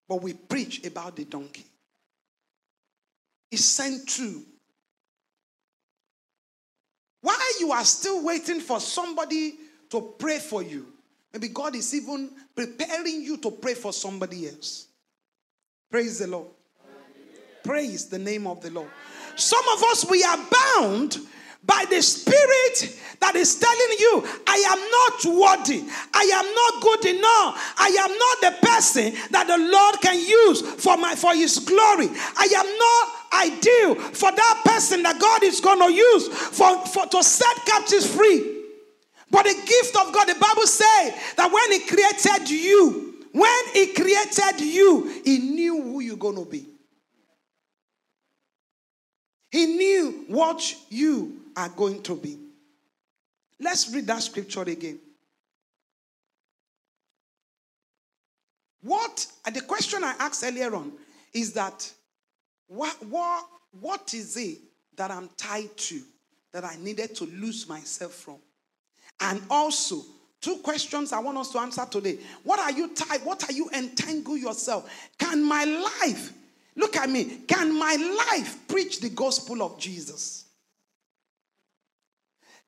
but 0.08 0.22
we 0.22 0.32
preach 0.32 0.84
about 0.86 1.16
the 1.16 1.24
donkey. 1.24 1.64
It's 3.50 3.64
sent 3.64 4.08
to. 4.10 4.42
Why 7.20 7.52
you 7.60 7.72
are 7.72 7.84
still 7.84 8.24
waiting 8.24 8.60
for 8.60 8.80
somebody 8.80 9.54
to 9.90 10.00
pray 10.18 10.38
for 10.38 10.62
you? 10.62 10.86
Maybe 11.32 11.48
God 11.48 11.74
is 11.74 11.94
even 11.94 12.30
preparing 12.54 13.22
you 13.22 13.36
to 13.38 13.50
pray 13.50 13.74
for 13.74 13.92
somebody 13.92 14.48
else. 14.48 14.86
Praise 15.90 16.18
the 16.18 16.26
Lord. 16.26 16.48
Praise 17.64 18.06
the 18.06 18.18
name 18.18 18.46
of 18.46 18.60
the 18.60 18.70
Lord. 18.70 18.88
Some 19.36 19.64
of 19.76 19.82
us, 19.84 20.08
we 20.10 20.22
are 20.24 20.36
bound 20.36 21.18
by 21.64 21.84
the 21.90 22.00
spirit 22.00 22.98
that 23.20 23.34
is 23.36 23.58
telling 23.58 23.98
you, 23.98 24.26
I 24.46 24.56
am 24.72 24.80
not 24.80 25.58
worthy, 25.58 25.84
I 26.14 26.24
am 26.34 26.54
not 26.54 26.82
good 26.82 27.04
enough, 27.16 27.74
I 27.76 27.88
am 28.00 28.18
not 28.18 28.36
the 28.40 28.66
person 28.66 29.12
that 29.32 29.46
the 29.46 29.58
Lord 29.58 30.00
can 30.00 30.18
use 30.18 30.62
for 30.62 30.96
my 30.96 31.14
for 31.14 31.34
his 31.34 31.58
glory. 31.58 32.08
I 32.08 32.48
am 32.56 32.78
not 32.78 33.18
ideal 33.44 33.94
for 33.94 34.32
that 34.32 34.62
person 34.64 35.02
that 35.02 35.20
God 35.20 35.42
is 35.42 35.60
going 35.60 35.80
to 35.80 35.92
use 35.92 36.28
for, 36.28 36.86
for 36.86 37.06
to 37.06 37.22
set 37.22 37.56
captives 37.66 38.14
free. 38.14 38.58
But 39.30 39.42
the 39.44 39.54
gift 39.54 39.96
of 39.96 40.12
God, 40.14 40.26
the 40.26 40.40
Bible 40.40 40.66
says 40.66 41.14
that 41.36 41.52
when 41.52 41.72
He 41.72 41.86
created 41.86 42.48
you, 42.48 43.26
when 43.32 43.64
He 43.74 43.92
created 43.92 44.60
you, 44.60 45.20
He 45.24 45.38
knew 45.38 45.82
who 45.82 46.00
you're 46.00 46.16
going 46.16 46.36
to 46.36 46.50
be. 46.50 46.66
He 49.50 49.66
knew 49.66 50.24
what 50.28 50.74
you 50.90 51.40
are 51.56 51.68
going 51.70 52.02
to 52.02 52.14
be. 52.14 52.38
Let's 53.60 53.92
read 53.92 54.06
that 54.06 54.22
scripture 54.22 54.62
again. 54.62 55.00
What 58.82 59.26
uh, 59.44 59.50
the 59.50 59.62
question 59.62 60.04
I 60.04 60.14
asked 60.18 60.44
earlier 60.44 60.74
on 60.74 60.92
is 61.32 61.52
that 61.54 61.90
what, 62.68 62.94
what, 63.06 63.44
what 63.80 64.14
is 64.14 64.36
it 64.36 64.58
that 64.96 65.10
I'm 65.10 65.28
tied 65.36 65.76
to 65.76 66.00
that 66.52 66.64
I 66.64 66.76
needed 66.80 67.14
to 67.16 67.24
lose 67.24 67.68
myself 67.68 68.12
from? 68.12 68.36
And 69.20 69.42
also, 69.50 70.02
two 70.40 70.56
questions 70.58 71.12
I 71.12 71.18
want 71.18 71.38
us 71.38 71.50
to 71.52 71.58
answer 71.58 71.84
today. 71.90 72.18
What 72.44 72.60
are 72.60 72.70
you 72.70 72.94
tied? 72.94 73.24
What 73.24 73.48
are 73.48 73.52
you 73.52 73.68
entangle 73.74 74.36
yourself? 74.36 74.88
Can 75.18 75.42
my 75.42 75.64
life 75.64 76.32
Look 76.78 76.96
at 76.96 77.10
me. 77.10 77.24
Can 77.48 77.76
my 77.76 77.96
life 78.30 78.56
preach 78.68 79.00
the 79.00 79.10
gospel 79.10 79.62
of 79.64 79.78
Jesus? 79.80 80.44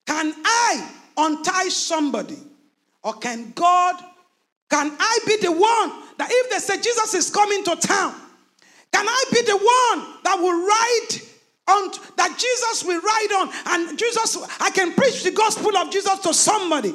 Can 0.05 0.35
I 0.45 0.91
untie 1.17 1.69
somebody? 1.69 2.39
Or 3.05 3.15
can 3.15 3.53
God, 3.53 3.95
can 4.69 4.97
I 4.99 5.19
be 5.27 5.37
the 5.37 5.53
one 5.53 6.03
that 6.19 6.29
if 6.29 6.51
they 6.51 6.59
say 6.59 6.77
Jesus 6.79 7.15
is 7.15 7.31
coming 7.31 7.63
to 7.65 7.77
town, 7.77 8.15
can 8.93 9.07
I 9.09 9.25
be 9.33 9.43
the 9.43 9.57
one 9.57 10.19
that 10.25 10.39
will 10.41 10.67
ride 10.67 11.09
on, 11.69 11.93
that 12.17 12.37
Jesus 12.37 12.85
will 12.85 13.01
ride 13.01 13.33
on, 13.39 13.51
and 13.67 13.97
Jesus, 13.97 14.37
I 14.61 14.71
can 14.71 14.93
preach 14.93 15.23
the 15.23 15.31
gospel 15.31 15.77
of 15.77 15.93
Jesus 15.93 16.19
to 16.19 16.35
somebody? 16.35 16.95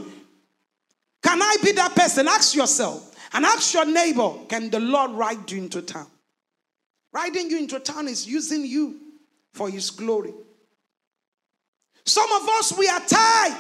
Can 1.24 1.42
I 1.42 1.56
be 1.64 1.72
that 1.72 1.96
person? 1.96 2.28
Ask 2.28 2.56
yourself 2.56 3.16
and 3.32 3.46
ask 3.46 3.74
your 3.74 3.86
neighbor, 3.86 4.34
can 4.50 4.70
the 4.70 4.82
Lord 4.82 5.12
ride 5.12 5.50
you 5.50 5.60
into 5.60 5.82
town? 5.82 6.08
Riding 7.16 7.50
you 7.50 7.60
into 7.60 7.80
town 7.80 8.10
is 8.10 8.28
using 8.28 8.66
you 8.66 9.00
for 9.54 9.70
his 9.70 9.90
glory. 9.90 10.34
Some 12.04 12.30
of 12.30 12.50
us, 12.50 12.78
we 12.78 12.90
are 12.90 13.00
tied 13.00 13.58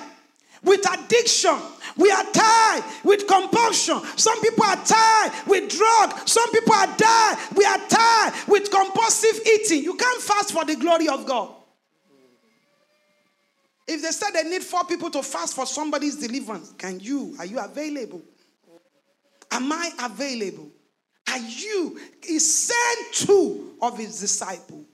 with 0.61 0.85
addiction. 0.93 1.55
We 1.95 2.11
are 2.11 2.25
tied 2.33 2.83
with 3.05 3.25
compulsion. 3.25 4.01
Some 4.17 4.41
people 4.41 4.65
are 4.65 4.75
tied 4.75 5.31
with 5.47 5.69
drug. 5.69 6.27
Some 6.27 6.51
people 6.51 6.73
are 6.73 6.97
tied. 6.97 7.37
We 7.55 7.63
are 7.63 7.79
tied 7.87 8.33
with 8.49 8.69
compulsive 8.69 9.39
eating. 9.47 9.83
You 9.85 9.95
can't 9.95 10.21
fast 10.21 10.51
for 10.51 10.65
the 10.65 10.75
glory 10.75 11.07
of 11.07 11.25
God. 11.25 11.53
If 13.87 14.01
they 14.01 14.11
said 14.11 14.31
they 14.31 14.49
need 14.49 14.63
four 14.63 14.83
people 14.83 15.09
to 15.11 15.23
fast 15.23 15.55
for 15.55 15.65
somebody's 15.65 16.17
deliverance, 16.17 16.73
can 16.77 16.99
you? 16.99 17.37
Are 17.39 17.45
you 17.45 17.59
available? 17.59 18.21
Am 19.49 19.71
I 19.71 19.91
available? 20.03 20.71
Are 21.29 21.39
you? 21.39 21.99
He 22.23 22.39
sent 22.39 23.13
two 23.13 23.73
of 23.81 23.97
his 23.97 24.19
disciples. 24.19 24.85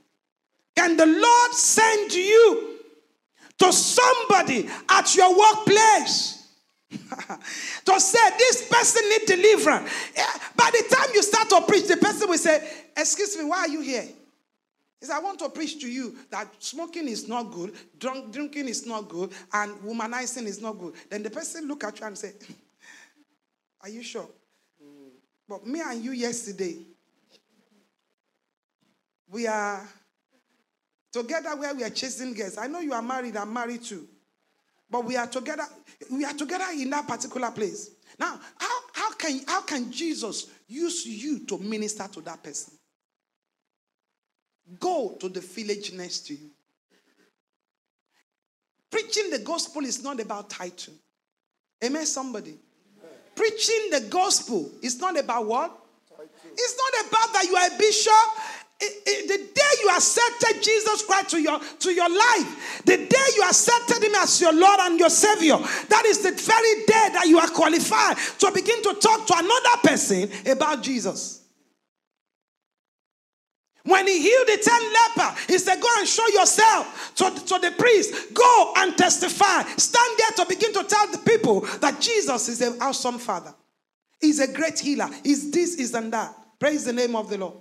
Can 0.76 0.98
the 0.98 1.06
Lord 1.06 1.52
send 1.52 2.14
you 2.14 2.78
to 3.60 3.74
somebody 3.74 4.70
at 4.90 5.16
your 5.16 5.38
workplace? 5.38 6.38
to 6.90 8.00
say 8.00 8.30
this 8.38 8.68
person 8.68 9.10
need 9.10 9.26
deliverance. 9.26 9.90
By 10.56 10.70
the 10.72 10.96
time 10.96 11.10
you 11.14 11.24
start 11.24 11.50
to 11.50 11.62
preach, 11.62 11.88
the 11.88 11.98
person 11.98 12.30
will 12.30 12.38
say, 12.38 12.68
Excuse 12.98 13.38
me, 13.38 13.46
why 13.46 13.60
are 13.60 13.70
you 13.70 13.82
here? 13.82 14.08
He 15.00 15.06
said, 15.08 15.16
I 15.16 15.20
want 15.20 15.40
to 15.40 15.50
preach 15.50 15.80
to 15.82 15.90
you 15.90 16.16
that 16.30 16.48
smoking 16.60 17.08
is 17.08 17.28
not 17.28 17.52
good, 17.52 17.74
drunk, 17.98 18.32
drinking 18.32 18.68
is 18.68 18.86
not 18.86 19.10
good, 19.10 19.32
and 19.54 19.74
womanizing 19.82 20.46
is 20.46 20.62
not 20.62 20.78
good. 20.78 20.94
Then 21.10 21.24
the 21.24 21.30
person 21.30 21.68
look 21.68 21.84
at 21.84 22.00
you 22.00 22.06
and 22.06 22.18
say, 22.18 22.34
Are 23.82 23.90
you 23.90 24.04
sure? 24.04 24.28
But 25.52 25.68
me 25.68 25.82
and 25.86 26.02
you 26.02 26.14
yesterday, 26.14 26.78
we 29.30 29.48
are 29.48 29.86
together 31.12 31.58
where 31.58 31.76
we 31.76 31.84
are 31.84 31.90
chasing 31.90 32.34
girls. 32.34 32.58
I 32.58 32.68
know 32.68 32.80
you 32.80 32.94
are 32.94 33.02
married, 33.02 33.36
I'm 33.36 33.52
married 33.52 33.84
too. 33.84 34.08
But 34.90 35.04
we 35.04 35.18
are 35.18 35.28
together, 35.28 35.66
we 36.10 36.24
are 36.24 36.32
together 36.32 36.68
in 36.72 36.90
that 36.92 37.06
particular 37.06 37.52
place. 37.52 37.90
Now, 38.18 38.40
how, 38.58 38.80
how, 38.94 39.12
can, 39.16 39.42
how 39.46 39.60
can 39.64 39.92
Jesus 39.92 40.48
use 40.70 41.06
you 41.06 41.40
to 41.48 41.58
minister 41.58 42.08
to 42.14 42.22
that 42.22 42.42
person? 42.42 42.74
Go 44.80 45.18
to 45.20 45.28
the 45.28 45.42
village 45.42 45.92
next 45.92 46.28
to 46.28 46.34
you. 46.34 46.50
Preaching 48.90 49.30
the 49.32 49.40
gospel 49.40 49.84
is 49.84 50.02
not 50.02 50.22
about 50.22 50.50
title. 50.50 50.94
Amen, 51.84 52.06
somebody. 52.06 52.58
Preaching 53.36 53.90
the 53.92 54.02
gospel 54.10 54.70
is 54.82 55.00
not 55.00 55.18
about 55.18 55.46
what? 55.46 55.78
It's 56.54 56.76
not 56.78 57.08
about 57.08 57.34
that 57.34 57.46
you 57.46 57.56
are 57.56 57.68
a 57.68 57.78
bishop. 57.78 58.14
the 59.28 59.50
day 59.54 59.72
you 59.82 59.90
accepted 59.90 60.62
Jesus 60.62 61.04
Christ 61.04 61.30
to 61.30 61.42
your, 61.42 61.60
to 61.60 61.94
your 61.94 62.10
life, 62.10 62.82
the 62.86 62.98
day 62.98 63.28
you 63.36 63.44
accepted 63.44 64.04
Him 64.04 64.16
as 64.16 64.42
your 64.42 64.54
Lord 64.54 64.80
and 64.82 65.00
your 65.00 65.10
Savior, 65.10 65.58
that 65.58 66.04
is 66.06 66.20
the 66.20 66.32
very 66.32 66.86
day 66.86 67.10
that 67.14 67.26
you 67.28 67.40
are 67.40 67.48
qualified 67.48 68.18
to 68.18 68.52
begin 68.52 68.82
to 68.84 68.94
talk 68.96 69.28
to 69.28 69.34
another 69.38 69.78
person 69.84 70.30
about 70.52 70.84
Jesus. 70.84 71.41
When 73.84 74.06
he 74.06 74.22
healed 74.22 74.48
the 74.48 74.58
ten 74.64 74.82
leper, 74.94 75.36
he 75.48 75.58
said, 75.58 75.82
Go 75.82 75.88
and 75.98 76.08
show 76.08 76.28
yourself 76.28 77.14
to, 77.16 77.32
to 77.32 77.60
the 77.60 77.74
priest. 77.78 78.34
Go 78.34 78.74
and 78.78 78.96
testify. 78.98 79.64
Stand 79.78 80.20
there 80.20 80.46
to 80.46 80.50
begin 80.50 80.74
to 80.74 80.84
tell 80.84 81.08
the 81.08 81.18
people 81.20 81.62
that 81.80 82.00
Jesus 82.00 82.48
is 82.48 82.62
an 82.62 82.78
awesome 82.82 83.18
father. 83.18 83.54
He's 84.20 84.40
a 84.40 84.52
great 84.52 84.80
healer. 84.80 85.10
He's 85.24 85.50
this, 85.52 85.76
is 85.76 85.96
and 85.96 86.14
that. 86.14 86.36
Praise 86.60 86.86
the 86.86 86.94
name 86.94 87.16
of 87.16 87.30
the 87.30 87.40
Lord. 87.40 87.56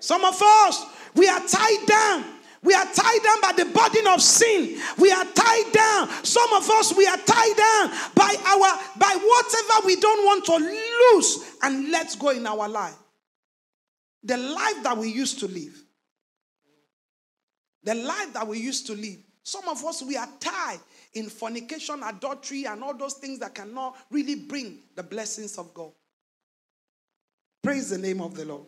Some 0.00 0.24
of 0.24 0.40
us, 0.42 0.84
we 1.14 1.28
are 1.28 1.40
tied 1.40 1.86
down. 1.86 2.24
We 2.64 2.74
are 2.74 2.84
tied 2.86 3.18
down 3.22 3.40
by 3.40 3.52
the 3.52 3.66
burden 3.66 4.06
of 4.08 4.20
sin. 4.20 4.80
We 4.98 5.12
are 5.12 5.24
tied 5.24 5.72
down. 5.72 6.08
Some 6.24 6.52
of 6.54 6.68
us, 6.68 6.96
we 6.96 7.06
are 7.06 7.18
tied 7.18 7.56
down 7.56 7.90
by 8.14 8.34
our 8.46 8.98
by 8.98 9.16
whatever 9.22 9.86
we 9.86 9.96
don't 9.96 10.24
want 10.24 10.44
to 10.46 10.56
lose 10.56 11.56
and 11.62 11.90
let 11.90 12.16
go 12.18 12.30
in 12.30 12.46
our 12.46 12.68
life. 12.68 12.96
The 14.24 14.36
life 14.36 14.82
that 14.82 14.96
we 14.96 15.10
used 15.10 15.38
to 15.40 15.46
live. 15.46 15.80
The 17.82 17.94
life 17.94 18.32
that 18.32 18.46
we 18.46 18.58
used 18.58 18.86
to 18.86 18.94
live. 18.94 19.18
Some 19.42 19.68
of 19.68 19.84
us, 19.84 20.02
we 20.02 20.16
are 20.16 20.28
tied 20.40 20.80
in 21.12 21.28
fornication, 21.28 22.02
adultery, 22.02 22.64
and 22.64 22.82
all 22.82 22.96
those 22.96 23.14
things 23.14 23.38
that 23.40 23.54
cannot 23.54 23.96
really 24.10 24.34
bring 24.34 24.78
the 24.96 25.02
blessings 25.02 25.58
of 25.58 25.74
God. 25.74 25.92
Praise 27.62 27.90
the 27.90 27.98
name 27.98 28.22
of 28.22 28.34
the 28.34 28.46
Lord. 28.46 28.64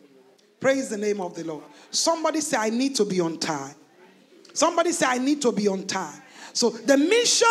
Praise 0.59 0.89
the 0.89 0.97
name 0.97 1.21
of 1.21 1.35
the 1.35 1.43
Lord. 1.43 1.63
Somebody 1.91 2.41
say, 2.41 2.57
I 2.57 2.69
need 2.69 2.95
to 2.95 3.05
be 3.05 3.19
on 3.19 3.39
time. 3.39 3.75
Somebody 4.53 4.91
say, 4.91 5.05
I 5.07 5.17
need 5.17 5.41
to 5.43 5.51
be 5.51 5.67
on 5.67 5.85
time. 5.85 6.21
So, 6.53 6.69
the 6.69 6.97
mission, 6.97 7.47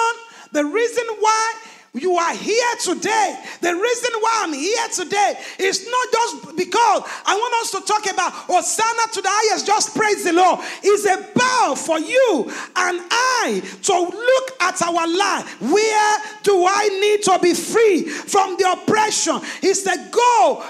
the 0.52 0.64
reason 0.64 1.04
why 1.20 1.54
you 1.96 2.16
are 2.16 2.34
here 2.34 2.74
today. 2.82 3.38
The 3.60 3.74
reason 3.74 4.10
why 4.20 4.40
I'm 4.44 4.52
here 4.52 4.88
today 4.94 5.34
is 5.58 5.86
not 5.88 6.12
just 6.12 6.56
because 6.56 7.02
I 7.24 7.34
want 7.34 7.54
us 7.62 7.70
to 7.72 7.80
talk 7.86 8.10
about 8.12 8.32
Hosanna 8.32 9.12
to 9.12 9.22
the 9.22 9.28
highest, 9.30 9.66
just 9.66 9.96
praise 9.96 10.24
the 10.24 10.32
Lord. 10.32 10.60
It's 10.82 11.06
a 11.06 11.16
bow 11.34 11.74
for 11.76 11.98
you 11.98 12.44
and 12.76 13.00
I 13.10 13.62
to 13.82 13.92
look 13.92 14.62
at 14.62 14.82
our 14.82 15.06
life. 15.06 15.60
Where 15.60 16.18
do 16.42 16.66
I 16.66 16.88
need 17.00 17.22
to 17.24 17.38
be 17.40 17.54
free 17.54 18.04
from 18.04 18.56
the 18.58 18.72
oppression? 18.72 19.40
He 19.60 19.74
said, 19.74 20.10
Go 20.10 20.64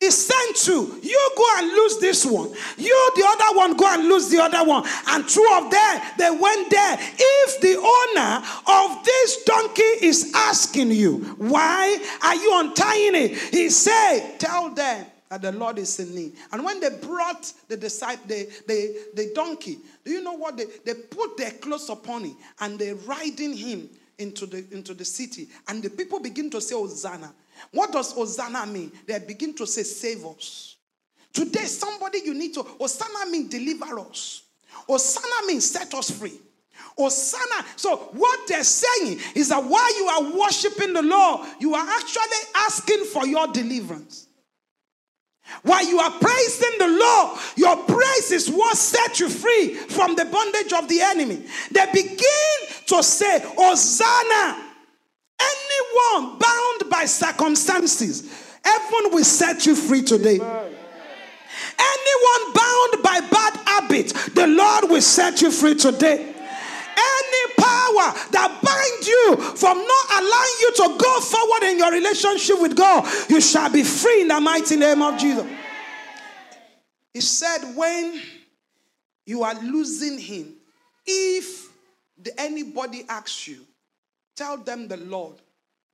is 0.00 0.26
sent 0.26 0.56
to. 0.56 0.98
You 1.02 1.30
go 1.36 1.46
and 1.58 1.68
lose 1.68 1.98
this 1.98 2.24
one. 2.24 2.50
You, 2.78 3.12
the 3.16 3.24
other 3.26 3.56
one, 3.56 3.76
go 3.76 3.86
and 3.86 4.08
lose 4.08 4.30
the 4.30 4.38
other 4.38 4.64
one. 4.64 4.88
And 5.08 5.28
two 5.28 5.46
of 5.58 5.70
them, 5.70 6.00
they 6.18 6.30
went 6.30 6.70
there. 6.70 6.98
If 7.00 7.60
the 7.60 7.76
owner 7.76 8.42
of 8.66 9.04
this 9.04 9.44
donkey 9.44 9.82
is 9.82 10.32
asking 10.34 10.92
you, 10.92 11.18
why 11.36 11.98
are 12.22 12.34
you 12.34 12.60
untying 12.60 13.14
it? 13.14 13.38
He 13.52 13.68
said, 13.68 14.38
tell 14.38 14.70
them 14.70 15.04
that 15.28 15.42
the 15.42 15.52
Lord 15.52 15.78
is 15.78 16.00
in 16.00 16.14
need. 16.14 16.32
And 16.50 16.64
when 16.64 16.80
they 16.80 16.90
brought 16.90 17.52
the 17.68 17.76
disciple, 17.76 18.26
the, 18.26 18.48
the, 18.66 19.02
the 19.14 19.32
donkey, 19.34 19.78
do 20.04 20.12
you 20.12 20.22
know 20.22 20.32
what? 20.32 20.56
They, 20.56 20.64
they 20.84 20.94
put 20.94 21.36
their 21.36 21.50
clothes 21.52 21.90
upon 21.90 22.24
him 22.24 22.36
and 22.60 22.78
they're 22.78 22.94
riding 22.94 23.54
him 23.54 23.90
into 24.18 24.46
the, 24.46 24.64
into 24.70 24.94
the 24.94 25.04
city. 25.04 25.48
And 25.68 25.82
the 25.82 25.90
people 25.90 26.20
begin 26.20 26.50
to 26.50 26.60
say, 26.60 26.74
Hosanna. 26.74 27.32
What 27.72 27.92
does 27.92 28.12
Hosanna 28.12 28.66
mean? 28.66 28.92
They 29.06 29.18
begin 29.18 29.54
to 29.54 29.66
say, 29.66 29.82
Save 29.82 30.24
us. 30.24 30.76
Today, 31.32 31.64
somebody 31.64 32.20
you 32.24 32.34
need 32.34 32.54
to, 32.54 32.62
Hosanna 32.62 33.30
means 33.30 33.50
deliver 33.50 34.00
us. 34.00 34.42
Hosanna 34.86 35.46
means 35.46 35.70
set 35.70 35.94
us 35.94 36.10
free. 36.10 36.38
Hosanna. 36.96 37.66
So, 37.76 37.96
what 38.12 38.48
they're 38.48 38.64
saying 38.64 39.20
is 39.34 39.48
that 39.50 39.62
while 39.62 39.96
you 39.96 40.06
are 40.06 40.38
worshiping 40.38 40.92
the 40.92 41.02
Lord, 41.02 41.46
you 41.60 41.74
are 41.74 41.88
actually 41.88 42.22
asking 42.56 43.04
for 43.06 43.26
your 43.26 43.46
deliverance. 43.48 44.26
While 45.62 45.84
you 45.84 45.98
are 45.98 46.10
praising 46.10 46.78
the 46.78 46.88
Lord, 46.88 47.38
your 47.56 47.76
praise 47.84 48.30
is 48.30 48.50
what 48.50 48.76
set 48.76 49.18
you 49.18 49.28
free 49.28 49.74
from 49.74 50.14
the 50.14 50.24
bondage 50.24 50.72
of 50.72 50.88
the 50.88 51.00
enemy. 51.00 51.44
They 51.72 51.86
begin 51.92 52.86
to 52.86 53.02
say, 53.02 53.40
Hosanna. 53.56 54.69
Anyone 55.80 56.38
bound 56.38 56.90
by 56.90 57.04
circumstances, 57.04 58.30
heaven 58.64 59.12
will 59.12 59.24
set 59.24 59.66
you 59.66 59.74
free 59.74 60.02
today. 60.02 60.38
Anyone 61.78 62.52
bound 62.54 63.02
by 63.02 63.20
bad 63.30 63.56
habits, 63.66 64.28
the 64.30 64.46
Lord 64.46 64.90
will 64.90 65.02
set 65.02 65.40
you 65.42 65.50
free 65.50 65.74
today. 65.74 66.18
Any 66.22 67.54
power 67.56 68.12
that 68.32 68.58
binds 68.62 69.08
you 69.08 69.36
from 69.56 69.78
not 69.78 70.22
allowing 70.22 70.56
you 70.60 70.72
to 70.76 70.98
go 70.98 71.20
forward 71.20 71.62
in 71.64 71.78
your 71.78 71.92
relationship 71.92 72.60
with 72.60 72.76
God, 72.76 73.06
you 73.30 73.40
shall 73.40 73.70
be 73.70 73.82
free 73.82 74.22
in 74.22 74.28
the 74.28 74.40
mighty 74.40 74.76
name 74.76 75.02
of 75.02 75.18
Jesus. 75.18 75.46
He 77.14 77.20
said, 77.20 77.74
when 77.74 78.20
you 79.24 79.42
are 79.42 79.54
losing 79.62 80.18
Him, 80.18 80.54
if 81.06 81.68
anybody 82.38 83.04
asks 83.08 83.48
you, 83.48 83.64
Tell 84.40 84.56
them 84.56 84.88
the 84.88 84.96
Lord. 84.96 85.34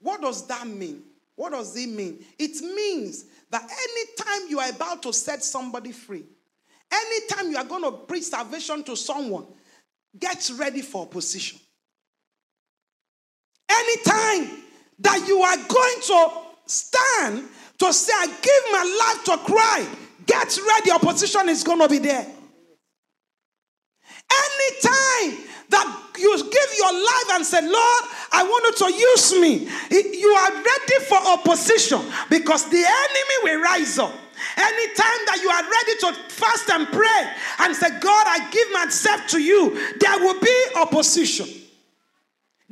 What 0.01 0.21
does 0.21 0.47
that 0.47 0.67
mean? 0.67 1.03
What 1.35 1.53
does 1.53 1.77
it 1.77 1.89
mean? 1.89 2.25
It 2.39 2.61
means 2.63 3.27
that 3.51 3.63
anytime 3.63 4.49
you 4.49 4.59
are 4.59 4.71
about 4.71 5.03
to 5.03 5.13
set 5.13 5.43
somebody 5.43 5.93
free, 5.93 6.25
anytime 6.93 7.51
you 7.51 7.59
are 7.59 7.65
going 7.65 7.83
to 7.83 7.93
preach 7.93 8.25
salvation 8.25 8.83
to 8.85 8.97
someone, 8.97 9.47
get 10.19 10.51
ready 10.59 10.83
for 10.83 11.03
opposition. 11.03 11.59
Anytime 13.69 14.63
that 15.01 15.25
you 15.29 15.41
are 15.41 15.57
going 15.57 16.01
to 16.03 16.31
stand 16.67 17.49
to 17.79 17.93
say, 17.93 18.13
I 18.17 18.27
give 18.27 18.73
my 18.73 19.15
life 19.15 19.25
to 19.25 19.53
cry, 19.53 19.87
get 20.27 20.59
ready, 20.69 20.91
opposition 20.91 21.49
is 21.49 21.63
going 21.63 21.81
to 21.81 21.89
be 21.89 21.99
there. 21.99 22.27
Anytime 24.31 25.47
that 25.71 26.03
you 26.19 26.37
give 26.37 26.79
your 26.79 26.93
life 26.93 27.31
and 27.33 27.47
say, 27.47 27.63
Lord, 27.63 28.05
I 28.33 28.43
want 28.43 28.79
you 28.81 28.87
to 28.87 28.95
use 28.95 29.33
me. 29.41 29.69
You 29.91 30.29
are 30.29 30.53
ready 30.53 31.05
for 31.09 31.19
opposition 31.19 32.01
because 32.31 32.69
the 32.71 32.85
enemy 32.85 33.37
will 33.43 33.63
rise 33.63 33.99
up. 33.99 34.13
Anytime 34.57 35.21
that 35.27 35.39
you 35.43 35.49
are 35.49 35.63
ready 35.63 35.97
to 36.01 36.31
fast 36.33 36.71
and 36.71 36.87
pray 36.89 37.33
and 37.61 37.75
say, 37.75 37.89
God, 38.01 38.27
I 38.29 38.51
give 38.51 38.73
myself 38.73 39.27
to 39.29 39.41
you, 39.41 39.71
there 39.99 40.19
will 40.19 40.41
be 40.41 40.67
opposition. 40.77 41.47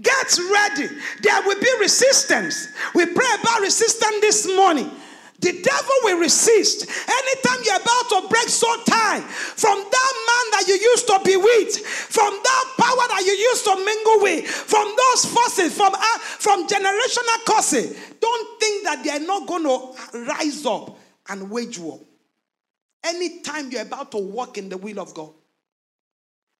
Get 0.00 0.38
ready. 0.52 0.88
There 1.22 1.42
will 1.42 1.60
be 1.60 1.68
resistance. 1.80 2.68
We 2.94 3.06
pray 3.06 3.26
about 3.40 3.60
resistance 3.60 4.20
this 4.20 4.46
morning. 4.56 4.90
The 5.40 5.52
devil 5.52 5.94
will 6.04 6.20
resist. 6.20 6.88
Anytime 6.88 7.64
you're 7.64 7.76
about 7.76 8.08
to 8.10 8.28
break 8.28 8.48
so 8.48 8.68
tight 8.84 9.22
from 9.22 9.78
that 9.78 10.12
man 10.26 10.50
that 10.52 10.64
you 10.68 10.74
used 10.74 11.06
to 11.08 11.20
be 11.24 11.36
with, 11.36 11.78
from 11.78 12.32
that 12.42 12.64
power 12.78 13.08
that 13.08 13.22
you 13.26 13.32
used 13.32 13.64
to 13.64 13.76
mingle 13.76 14.22
with, 14.22 14.46
from 14.46 14.94
those 14.96 15.26
forces, 15.26 15.76
from, 15.76 15.92
uh, 15.94 16.18
from 16.18 16.66
generational 16.66 17.44
causes, 17.44 17.96
don't 18.20 18.60
think 18.60 18.84
that 18.84 19.02
they're 19.04 19.26
not 19.26 19.46
going 19.46 19.64
to 19.64 20.24
rise 20.26 20.64
up 20.64 20.96
and 21.28 21.50
wage 21.50 21.78
war. 21.78 22.00
Anytime 23.04 23.70
you're 23.70 23.82
about 23.82 24.12
to 24.12 24.18
walk 24.18 24.56
in 24.56 24.68
the 24.68 24.78
will 24.78 25.00
of 25.00 25.12
God. 25.12 25.30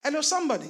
Hello, 0.03 0.21
somebody. 0.21 0.69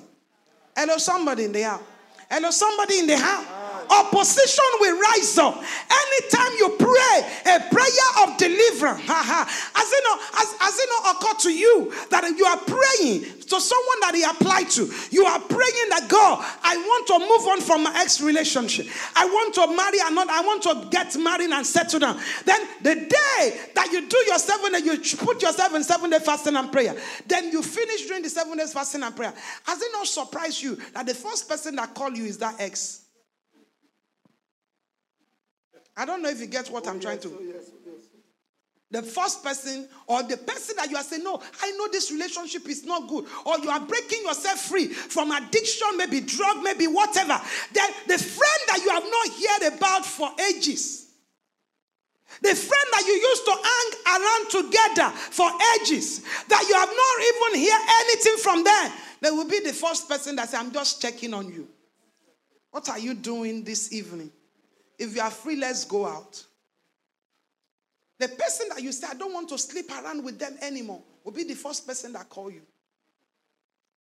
Hello, 0.77 0.97
somebody 0.97 1.45
in 1.45 1.51
the 1.51 1.63
house. 1.63 1.81
Hello, 2.29 2.49
somebody 2.51 2.99
in 2.99 3.07
the 3.07 3.17
house 3.17 3.65
opposition 3.89 4.65
will 4.79 4.99
rise 4.99 5.37
up. 5.37 5.55
Anytime 5.55 6.44
deliverance, 8.85 9.09
has 9.09 9.91
it 9.91 10.03
not, 10.03 10.19
has, 10.33 10.53
has 10.59 10.79
it 10.79 10.89
not 10.89 11.15
occurred 11.15 11.39
to 11.39 11.51
you 11.51 11.93
that 12.09 12.23
you 12.37 12.45
are 12.45 12.57
praying 12.57 13.21
to 13.41 13.59
someone 13.61 13.99
that 14.01 14.11
he 14.13 14.23
applied 14.23 14.69
to? 14.71 14.91
You 15.11 15.25
are 15.25 15.39
praying 15.39 15.89
that 15.89 16.07
God, 16.09 16.43
I 16.63 16.77
want 16.77 17.07
to 17.07 17.19
move 17.19 17.47
on 17.47 17.61
from 17.61 17.83
my 17.83 18.01
ex 18.01 18.21
relationship. 18.21 18.87
I 19.15 19.25
want 19.25 19.53
to 19.55 19.67
marry 19.75 19.99
another, 20.03 20.31
I 20.31 20.41
want 20.41 20.63
to 20.63 20.87
get 20.91 21.15
married 21.17 21.49
and 21.51 21.65
settle 21.65 21.99
down. 21.99 22.19
Then 22.45 22.61
the 22.81 22.95
day 22.95 23.59
that 23.75 23.89
you 23.91 24.07
do 24.07 24.17
your 24.27 24.39
seven 24.39 24.71
day, 24.71 24.79
you 24.79 24.97
put 25.17 25.41
yourself 25.41 25.73
in 25.73 25.83
seven 25.83 26.09
day 26.09 26.19
fasting 26.19 26.55
and 26.55 26.71
prayer. 26.71 26.95
Then 27.27 27.51
you 27.51 27.61
finish 27.61 28.05
doing 28.07 28.23
the 28.23 28.29
seven 28.29 28.57
days 28.57 28.73
fasting 28.73 29.03
and 29.03 29.15
prayer. 29.15 29.33
Has 29.63 29.81
it 29.81 29.89
not 29.93 30.07
surprised 30.07 30.61
you 30.61 30.77
that 30.93 31.05
the 31.05 31.13
first 31.13 31.49
person 31.49 31.75
that 31.77 31.93
called 31.93 32.17
you 32.17 32.25
is 32.25 32.37
that 32.39 32.55
ex? 32.59 33.01
I 35.97 36.05
don't 36.05 36.21
know 36.21 36.29
if 36.29 36.41
you 36.41 36.47
get 36.47 36.69
what 36.69 36.87
I'm 36.87 36.99
trying 36.99 37.19
to. 37.19 37.29
The 38.91 39.01
first 39.01 39.43
person 39.43 39.87
or 40.07 40.23
the 40.23 40.37
person 40.37 40.75
that 40.77 40.89
you 40.89 40.97
are 40.97 41.03
saying, 41.03 41.23
No, 41.23 41.41
I 41.61 41.71
know 41.71 41.87
this 41.87 42.11
relationship 42.11 42.69
is 42.69 42.85
not 42.85 43.07
good, 43.07 43.25
or 43.45 43.59
you 43.59 43.69
are 43.69 43.79
breaking 43.79 44.23
yourself 44.23 44.61
free 44.61 44.87
from 44.87 45.31
addiction, 45.31 45.97
maybe 45.97 46.21
drug, 46.21 46.61
maybe 46.61 46.87
whatever. 46.87 47.39
Then 47.73 47.89
the 48.07 48.17
friend 48.17 48.61
that 48.67 48.81
you 48.83 48.91
have 48.91 49.03
not 49.03 49.27
heard 49.29 49.77
about 49.77 50.05
for 50.05 50.29
ages, 50.49 51.05
The 52.41 52.53
friend 52.53 52.87
that 52.91 53.03
you 53.07 53.13
used 53.13 53.45
to 53.45 53.51
hang 53.51 54.21
around 54.21 54.49
together 54.49 55.09
for 55.15 55.49
ages, 55.79 56.21
that 56.47 56.65
you 56.67 56.75
have 56.75 56.89
not 56.89 57.55
even 57.55 57.67
heard 57.67 57.85
anything 58.01 58.37
from 58.37 58.63
them, 58.63 58.91
they 59.21 59.31
will 59.31 59.47
be 59.47 59.61
the 59.61 59.73
first 59.73 60.09
person 60.09 60.35
that 60.35 60.49
say, 60.49 60.57
I'm 60.57 60.71
just 60.71 61.01
checking 61.01 61.33
on 61.33 61.47
you. 61.47 61.67
What 62.71 62.89
are 62.89 62.99
you 62.99 63.13
doing 63.13 63.63
this 63.63 63.93
evening? 63.93 64.31
If 64.99 65.15
you 65.15 65.21
are 65.21 65.31
free, 65.31 65.55
let's 65.55 65.85
go 65.85 66.05
out. 66.05 66.45
The 68.17 68.29
person 68.29 68.69
that 68.69 68.81
you 68.81 68.91
say, 68.91 69.07
I 69.09 69.13
don't 69.15 69.33
want 69.33 69.49
to 69.49 69.57
sleep 69.57 69.91
around 69.91 70.23
with 70.23 70.39
them 70.39 70.57
anymore, 70.61 71.01
will 71.23 71.33
be 71.33 71.43
the 71.43 71.55
first 71.55 71.85
person 71.85 72.13
that 72.13 72.29
call 72.29 72.49
you. 72.49 72.61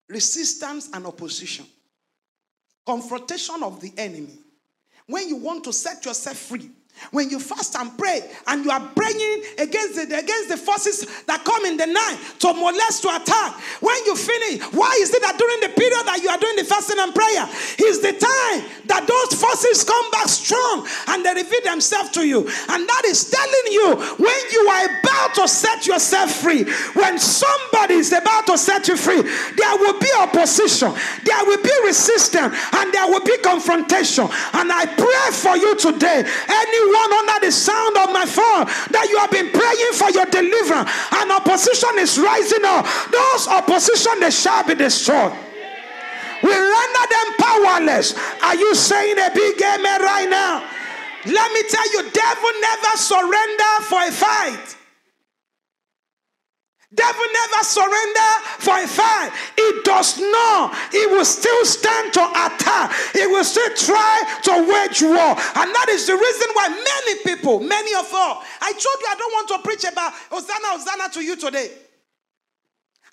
Resistance 0.08 0.90
and 0.92 1.06
opposition. 1.06 1.66
Confrontation 2.84 3.62
of 3.62 3.80
the 3.80 3.92
enemy. 3.96 4.38
When 5.06 5.28
you 5.28 5.36
want 5.36 5.64
to 5.64 5.72
set 5.72 6.04
yourself 6.04 6.36
free, 6.36 6.70
when 7.10 7.30
you 7.30 7.40
fast 7.40 7.76
and 7.76 7.96
pray 7.96 8.20
and 8.46 8.64
you 8.64 8.70
are 8.70 8.80
praying 8.94 9.42
against 9.58 9.96
the, 9.96 10.04
against 10.18 10.48
the 10.48 10.56
forces 10.56 11.06
that 11.24 11.44
come 11.44 11.64
in 11.64 11.76
the 11.76 11.86
night 11.86 12.18
to 12.38 12.52
molest, 12.52 13.02
to 13.02 13.08
attack, 13.08 13.56
when 13.80 13.96
you 14.04 14.14
finish, 14.14 14.62
why 14.72 14.92
is 15.00 15.12
it 15.12 15.22
that 15.22 15.36
during 15.38 15.60
the 15.60 15.72
period 15.74 16.04
that 16.06 16.20
you 16.22 16.28
are 16.28 16.38
doing 16.38 16.56
the 16.56 16.64
fasting 16.64 17.00
and 17.00 17.14
prayer 17.14 17.44
is 17.80 18.00
the 18.00 18.12
time 18.12 18.60
that 18.86 19.08
those 19.08 19.40
forces 19.40 19.82
come 19.82 20.10
back 20.12 20.28
strong 20.28 20.86
and 21.08 21.24
they 21.24 21.34
reveal 21.34 21.62
themselves 21.64 22.10
to 22.10 22.22
you? 22.26 22.44
And 22.44 22.80
that 22.84 23.02
is 23.06 23.30
telling 23.30 23.66
you 23.72 23.96
when 24.20 24.42
you 24.52 24.62
are 24.68 24.84
about 25.00 25.34
to 25.40 25.48
set 25.48 25.86
yourself 25.86 26.30
free, 26.30 26.64
when 26.94 27.18
somebody 27.18 27.94
is 27.94 28.12
about 28.12 28.46
to 28.46 28.58
set 28.58 28.86
you 28.88 28.96
free, 28.96 29.22
there 29.24 29.76
will 29.80 29.98
be 29.98 30.10
opposition, 30.20 30.92
there 31.24 31.44
will 31.48 31.62
be 31.62 31.74
resistance, 31.84 32.54
and 32.76 32.86
there 32.92 33.08
will 33.08 33.24
be 33.24 33.36
confrontation. 33.42 34.28
And 34.54 34.70
I 34.70 34.86
pray 34.86 35.26
for 35.32 35.56
you 35.56 35.74
today. 35.74 36.22
Anyone 36.28 36.89
anyone 36.90 37.18
under 37.18 37.46
the 37.46 37.52
sound 37.52 37.96
of 37.96 38.12
my 38.12 38.26
phone 38.26 38.66
that 38.90 39.06
you 39.08 39.18
have 39.18 39.30
been 39.30 39.50
praying 39.50 39.94
for 39.94 40.10
your 40.10 40.26
deliverance 40.26 40.90
and 41.22 41.30
opposition 41.30 41.98
is 41.98 42.18
rising 42.18 42.64
up, 42.64 42.86
those 43.10 43.48
opposition 43.48 44.20
they 44.20 44.30
shall 44.30 44.64
be 44.66 44.74
destroyed. 44.74 45.32
We 46.42 46.50
render 46.50 47.06
them 47.10 47.28
powerless. 47.38 48.16
Are 48.42 48.56
you 48.56 48.74
saying 48.74 49.18
a 49.18 49.30
big 49.34 49.60
amen 49.60 50.00
right 50.02 50.28
now? 50.28 50.64
Let 51.26 51.52
me 51.52 51.62
tell 51.68 51.92
you, 51.92 52.10
devil 52.10 52.50
never 52.60 52.96
surrender 52.96 53.72
for 53.84 54.00
a 54.00 54.12
fight. 54.12 54.79
Devil 56.92 57.26
never 57.32 57.62
surrender 57.62 58.30
for 58.58 58.74
a 58.82 58.86
fight. 58.86 59.30
It 59.56 59.84
does 59.84 60.18
not. 60.18 60.74
It 60.92 61.08
will 61.10 61.24
still 61.24 61.64
stand 61.64 62.12
to 62.14 62.24
attack. 62.24 62.90
It 63.14 63.30
will 63.30 63.44
still 63.44 63.70
try 63.76 64.40
to 64.42 64.52
wage 64.66 65.00
war. 65.00 65.38
And 65.54 65.70
that 65.70 65.86
is 65.90 66.08
the 66.08 66.16
reason 66.16 66.48
why 66.52 66.68
many 66.68 67.22
people, 67.22 67.60
many 67.60 67.94
of 67.94 68.06
us, 68.06 68.44
I 68.60 68.72
told 68.72 68.98
you 68.98 69.06
I 69.06 69.14
don't 69.16 69.32
want 69.32 69.48
to 69.48 69.58
preach 69.62 69.84
about 69.84 70.12
Hosanna, 70.30 70.66
Hosanna 70.66 71.12
to 71.14 71.22
you 71.22 71.36
today. 71.36 71.70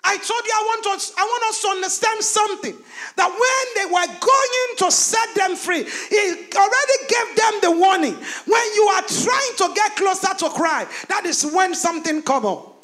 I 0.02 0.16
told 0.16 0.42
you 0.44 0.52
I 0.54 0.62
want 0.66 0.86
us, 0.96 1.12
I 1.16 1.22
want 1.22 1.44
us 1.50 1.62
to 1.62 1.68
understand 1.68 2.22
something. 2.24 2.74
That 3.14 3.30
when 3.30 3.64
they 3.78 3.86
were 3.92 4.06
going 4.18 4.76
to 4.78 4.90
set 4.90 5.34
them 5.36 5.54
free, 5.54 5.84
he 5.84 6.20
already 6.56 6.98
gave 7.06 7.36
them 7.36 7.54
the 7.62 7.70
warning. 7.78 8.14
When 8.14 8.74
you 8.74 8.90
are 8.94 9.02
trying 9.02 9.54
to 9.58 9.74
get 9.74 9.94
closer 9.94 10.34
to 10.34 10.48
Christ, 10.50 11.08
that 11.08 11.26
is 11.26 11.46
when 11.46 11.76
something 11.76 12.22
come 12.22 12.46
up. 12.46 12.77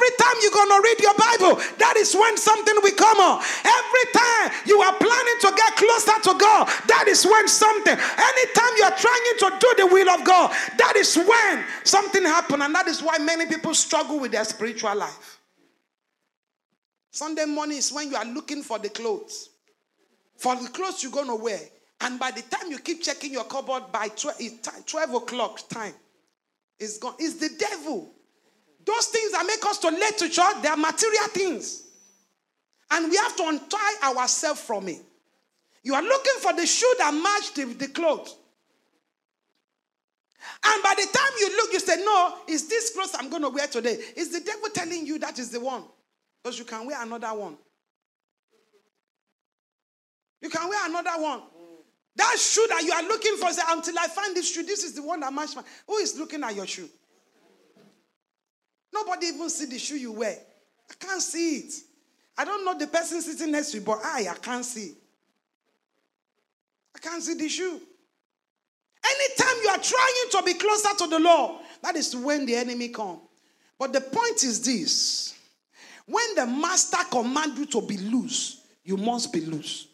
Every 0.00 0.16
time 0.16 0.36
you're 0.40 0.50
going 0.50 0.68
to 0.70 0.80
read 0.82 1.00
your 1.00 1.14
Bible, 1.14 1.62
that 1.76 1.94
is 1.98 2.14
when 2.14 2.36
something 2.38 2.74
will 2.82 2.96
come 2.96 3.20
on. 3.20 3.36
Every 3.36 4.06
time 4.14 4.50
you 4.64 4.80
are 4.80 4.96
planning 4.96 5.38
to 5.42 5.52
get 5.54 5.76
closer 5.76 6.18
to 6.24 6.38
God, 6.38 6.68
that 6.88 7.04
is 7.06 7.26
when 7.26 7.46
something. 7.46 7.92
Anytime 7.92 8.72
you 8.78 8.84
are 8.84 8.96
trying 8.96 9.36
to 9.40 9.58
do 9.60 9.74
the 9.76 9.86
will 9.92 10.08
of 10.08 10.24
God, 10.24 10.56
that 10.78 10.96
is 10.96 11.16
when 11.16 11.64
something 11.84 12.22
happens. 12.22 12.62
And 12.62 12.74
that 12.74 12.88
is 12.88 13.02
why 13.02 13.18
many 13.18 13.44
people 13.44 13.74
struggle 13.74 14.18
with 14.18 14.32
their 14.32 14.44
spiritual 14.44 14.96
life. 14.96 15.38
Sunday 17.10 17.44
morning 17.44 17.76
is 17.76 17.92
when 17.92 18.10
you 18.10 18.16
are 18.16 18.24
looking 18.24 18.62
for 18.62 18.78
the 18.78 18.88
clothes. 18.88 19.50
For 20.38 20.56
the 20.56 20.68
clothes 20.68 21.02
you're 21.02 21.12
going 21.12 21.26
to 21.26 21.36
wear. 21.36 21.60
And 22.00 22.18
by 22.18 22.30
the 22.30 22.40
time 22.40 22.70
you 22.70 22.78
keep 22.78 23.02
checking 23.02 23.32
your 23.32 23.44
cupboard 23.44 23.92
by 23.92 24.08
12, 24.08 24.38
12 24.86 25.14
o'clock 25.14 25.68
time, 25.68 25.92
it's 26.78 26.96
gone. 26.96 27.16
It's 27.18 27.34
the 27.34 27.50
devil 27.58 28.14
those 28.90 29.06
things 29.06 29.32
that 29.32 29.46
make 29.46 29.64
us 29.64 29.78
to 29.78 29.88
late 29.88 30.18
to 30.18 30.28
church, 30.28 30.62
they 30.62 30.68
are 30.68 30.76
material 30.76 31.28
things. 31.28 31.84
And 32.90 33.10
we 33.10 33.16
have 33.16 33.36
to 33.36 33.44
untie 33.46 33.94
ourselves 34.02 34.60
from 34.60 34.88
it. 34.88 35.00
You 35.82 35.94
are 35.94 36.02
looking 36.02 36.34
for 36.40 36.52
the 36.52 36.66
shoe 36.66 36.92
that 36.98 37.14
match 37.14 37.54
the, 37.54 37.72
the 37.74 37.88
clothes. 37.88 38.36
And 40.64 40.82
by 40.82 40.94
the 40.96 41.06
time 41.06 41.32
you 41.38 41.56
look, 41.56 41.72
you 41.72 41.80
say, 41.80 42.02
No, 42.04 42.34
is 42.48 42.68
this 42.68 42.90
clothes 42.90 43.14
I'm 43.18 43.30
going 43.30 43.42
to 43.42 43.48
wear 43.48 43.66
today? 43.66 43.98
Is 44.16 44.30
the 44.30 44.40
devil 44.40 44.68
telling 44.72 45.06
you 45.06 45.18
that 45.20 45.38
is 45.38 45.50
the 45.50 45.60
one? 45.60 45.84
Because 46.42 46.58
you 46.58 46.64
can 46.64 46.86
wear 46.86 47.02
another 47.02 47.28
one. 47.28 47.56
You 50.42 50.48
can 50.48 50.68
wear 50.68 50.88
another 50.88 51.22
one. 51.22 51.42
That 52.16 52.36
shoe 52.38 52.66
that 52.70 52.82
you 52.82 52.92
are 52.92 53.02
looking 53.02 53.36
for, 53.36 53.50
say, 53.52 53.62
until 53.68 53.98
I 53.98 54.08
find 54.08 54.34
this 54.34 54.52
shoe, 54.52 54.62
this 54.62 54.82
is 54.82 54.94
the 54.94 55.02
one 55.02 55.20
that 55.20 55.32
matches 55.32 55.56
my. 55.56 55.62
Who 55.86 55.96
is 55.96 56.18
looking 56.18 56.42
at 56.42 56.54
your 56.54 56.66
shoe? 56.66 56.88
Nobody 58.92 59.26
even 59.26 59.48
see 59.48 59.66
the 59.66 59.78
shoe 59.78 59.96
you 59.96 60.12
wear. 60.12 60.36
I 60.90 60.94
can't 61.04 61.22
see 61.22 61.56
it. 61.58 61.74
I 62.36 62.44
don't 62.44 62.64
know 62.64 62.76
the 62.76 62.86
person 62.86 63.20
sitting 63.20 63.52
next 63.52 63.72
to 63.72 63.78
you, 63.78 63.84
but 63.84 64.00
I, 64.02 64.28
I 64.30 64.34
can't 64.34 64.64
see. 64.64 64.94
I 66.94 66.98
can't 66.98 67.22
see 67.22 67.34
the 67.34 67.48
shoe. 67.48 67.80
Anytime 69.04 69.56
you 69.62 69.70
are 69.70 69.78
trying 69.78 70.30
to 70.30 70.42
be 70.44 70.54
closer 70.54 70.94
to 70.98 71.06
the 71.06 71.18
Lord, 71.18 71.62
that 71.82 71.96
is 71.96 72.14
when 72.16 72.46
the 72.46 72.54
enemy 72.54 72.88
come. 72.88 73.20
But 73.78 73.92
the 73.92 74.00
point 74.00 74.42
is 74.44 74.62
this: 74.62 75.34
when 76.06 76.34
the 76.34 76.46
master 76.46 76.98
command 77.10 77.56
you 77.56 77.66
to 77.66 77.80
be 77.80 77.96
loose, 77.96 78.62
you 78.84 78.96
must 78.96 79.32
be 79.32 79.40
loose. 79.40 79.86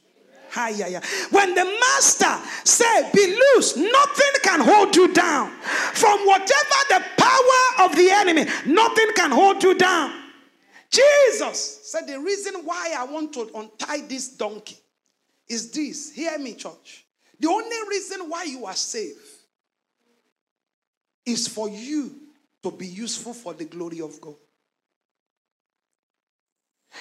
When 1.31 1.55
the 1.55 1.65
master 1.65 2.41
said, 2.65 3.13
"Be 3.13 3.37
loose," 3.37 3.77
nothing 3.77 4.33
can 4.43 4.61
hold 4.61 4.97
you 4.97 5.13
down. 5.13 5.51
From 5.95 6.27
whatever 6.27 6.79
the 6.89 7.05
power 7.19 7.85
of 7.85 7.97
the 7.97 8.11
enemy, 8.11 8.47
nothing 8.65 9.13
can 9.15 9.31
hold 9.31 9.63
you 9.63 9.75
down. 9.75 10.13
Jesus 10.91 11.81
said, 11.85 12.07
"The 12.07 12.19
reason 12.19 12.65
why 12.65 12.95
I 12.97 13.05
want 13.05 13.33
to 13.35 13.51
untie 13.55 14.01
this 14.01 14.29
donkey 14.29 14.79
is 15.49 15.71
this. 15.71 16.11
Hear 16.11 16.39
me, 16.39 16.55
church. 16.55 17.07
The 17.39 17.49
only 17.49 17.77
reason 17.89 18.31
why 18.31 18.45
you 18.45 18.65
are 18.65 18.77
saved 18.77 19.21
is 21.27 21.49
for 21.49 21.69
you 21.69 22.15
to 22.63 22.71
be 22.71 22.87
useful 22.87 23.35
for 23.35 23.53
the 23.53 23.65
glory 23.67 24.01
of 24.01 24.21
God 24.21 24.37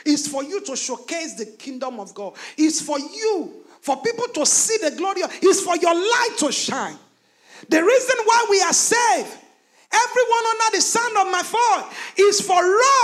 is 0.06 0.28
for 0.28 0.44
you 0.44 0.62
to 0.62 0.76
showcase 0.76 1.36
the 1.36 1.46
kingdom 1.46 2.00
of 2.00 2.14
God. 2.14 2.36
Is 2.58 2.82
for 2.82 3.00
you, 3.00 3.64
for 3.82 4.02
people 4.02 4.28
to 4.30 4.46
see 4.46 4.78
the 4.78 4.96
glory 4.96 5.22
is 5.42 5.62
for 5.62 5.78
your 5.78 5.94
light 5.94 6.36
to 6.40 6.52
shine. 6.52 6.98
The 7.70 7.84
reason 7.84 8.16
why 8.26 8.48
we 8.50 8.62
are 8.62 8.74
saved, 8.74 9.38
everyone 9.94 10.46
under 10.52 10.78
the 10.78 10.82
sound 10.82 11.18
of 11.18 11.32
my 11.32 11.42
voice, 11.44 11.98
is 12.18 12.42
for 12.42 12.62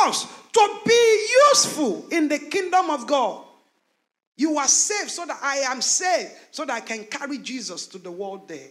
us 0.08 0.28
to 0.54 0.80
be 0.86 1.28
useful 1.50 2.06
in 2.12 2.28
the 2.28 2.40
kingdom 2.40 2.90
of 2.90 3.08
God. 3.08 3.46
You 4.38 4.58
are 4.58 4.68
saved 4.68 5.12
so 5.12 5.26
that 5.26 5.40
I 5.42 5.58
am 5.58 5.82
saved, 5.82 6.32
so 6.52 6.66
that 6.66 6.74
I 6.74 6.80
can 6.82 7.06
carry 7.06 7.38
Jesus 7.38 7.88
to 7.88 8.00
the 8.00 8.12
world 8.12 8.48
there. 8.48 8.70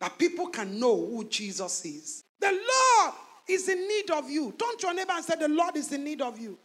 That 0.00 0.18
people 0.18 0.48
can 0.48 0.80
know 0.80 0.96
who 0.96 1.28
Jesus 1.28 1.84
is. 1.84 2.24
The 2.40 2.50
Lord 2.50 3.14
is 3.48 3.68
in 3.68 3.86
need 3.86 4.10
of 4.10 4.30
you. 4.30 4.54
Don't 4.56 4.82
your 4.82 4.94
neighbor 4.94 5.12
and 5.12 5.24
say, 5.24 5.34
The 5.38 5.48
Lord 5.48 5.76
is 5.76 5.92
in 5.92 6.04
need 6.04 6.22
of 6.22 6.38
you. 6.38 6.58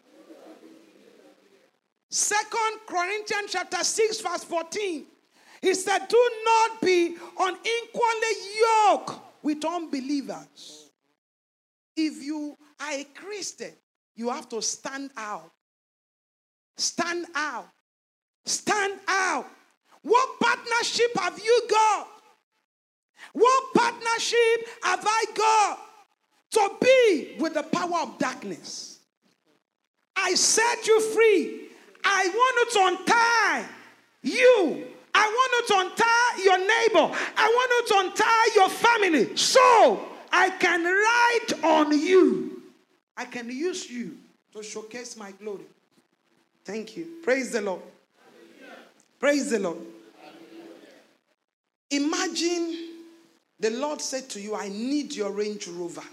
Second 2.10 2.80
Corinthians 2.88 3.52
chapter 3.52 3.84
6, 3.84 4.22
verse 4.22 4.44
14. 4.46 5.06
He 5.62 5.74
said, 5.74 6.08
Do 6.08 6.30
not 6.46 6.82
be 6.82 7.18
unequally 7.40 8.36
yoked 8.60 9.20
with 9.44 9.66
unbelievers. 9.66 10.90
If 11.96 12.24
you 12.24 12.58
are 12.80 12.94
a 12.94 13.04
Christian, 13.16 13.74
you 14.16 14.30
have 14.30 14.48
to 14.50 14.62
stand 14.62 15.12
out. 15.18 15.52
Stand 16.78 17.26
out. 17.36 17.68
Stand 18.46 19.00
out. 19.08 19.48
What 20.04 20.40
partnership 20.40 21.12
have 21.18 21.38
you 21.44 21.62
got? 21.70 22.08
What 23.34 23.74
partnership 23.74 24.68
have 24.84 25.04
I 25.06 25.26
got 25.36 25.80
to 26.52 26.76
be 26.80 27.36
with 27.40 27.56
the 27.56 27.64
power 27.64 28.04
of 28.04 28.18
darkness? 28.18 29.00
I 30.16 30.34
set 30.36 30.88
you 30.88 31.02
free 31.14 31.68
I 32.04 32.28
want 32.28 32.58
you 32.58 32.80
to 32.80 33.02
untie 33.02 33.66
you. 34.24 34.88
I 35.14 35.26
want 35.26 35.52
you 35.54 35.76
to 35.76 35.82
untie 35.82 36.44
your 36.44 36.58
neighbor. 36.60 37.18
I 37.38 37.48
want 37.48 37.72
you 37.72 37.88
to 37.88 38.08
untie 38.08 38.50
your 38.56 38.70
family 38.70 39.36
so 39.36 40.06
I 40.32 40.52
can 40.52 40.84
ride 40.84 41.64
on 41.64 42.00
you. 42.00 42.62
I 43.16 43.26
can 43.26 43.50
use 43.50 43.90
you 43.90 44.16
to 44.54 44.62
showcase 44.62 45.18
my 45.18 45.32
glory. 45.32 45.66
Thank 46.66 46.98
you. 46.98 47.08
Praise 47.24 47.52
the 47.52 47.62
Lord. 47.62 47.82
Praise 49.20 49.50
the 49.50 49.60
Lord. 49.60 49.80
Imagine 51.90 52.90
the 53.60 53.72
Lord 53.72 54.02
said 54.02 54.30
to 54.30 54.42
you, 54.42 54.56
I 54.56 54.68
need 54.70 55.16
your 55.16 55.32
Range 55.32 55.68
Rover. 55.68 56.04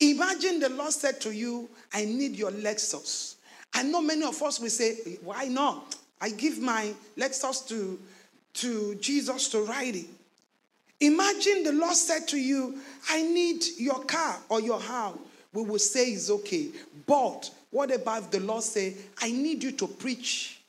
Imagine 0.00 0.60
the 0.60 0.68
Lord 0.68 0.92
said 0.92 1.20
to 1.22 1.34
you, 1.34 1.68
I 1.92 2.04
need 2.04 2.36
your 2.36 2.52
Lexus. 2.52 3.34
I 3.74 3.82
know 3.82 4.00
many 4.00 4.24
of 4.24 4.42
us 4.42 4.60
will 4.60 4.70
say, 4.70 5.18
Why 5.22 5.46
not? 5.46 5.96
I 6.20 6.30
give 6.30 6.58
my 6.58 6.92
Lexus 7.16 7.66
to, 7.68 7.98
to 8.54 8.94
Jesus 8.96 9.48
to 9.50 9.62
ride 9.62 9.96
it. 9.96 10.06
Imagine 11.00 11.62
the 11.62 11.72
Lord 11.72 11.94
said 11.94 12.26
to 12.28 12.38
you, 12.38 12.78
I 13.08 13.22
need 13.22 13.64
your 13.76 14.02
car 14.04 14.36
or 14.48 14.60
your 14.60 14.80
house. 14.80 15.16
We 15.52 15.62
will 15.62 15.78
say 15.78 16.06
it's 16.06 16.28
okay. 16.28 16.68
But 17.06 17.50
what 17.70 17.94
about 17.94 18.32
the 18.32 18.40
Lord 18.40 18.64
say, 18.64 18.96
I 19.20 19.30
need 19.30 19.62
you 19.62 19.72
to 19.72 19.86
preach 19.86 20.60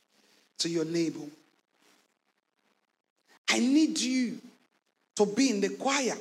to 0.58 0.68
your 0.68 0.84
neighbor? 0.84 1.26
I 3.48 3.58
need 3.58 3.98
you 3.98 4.38
to 5.16 5.26
be 5.26 5.50
in 5.50 5.60
the 5.60 5.70
choir. 5.70 6.14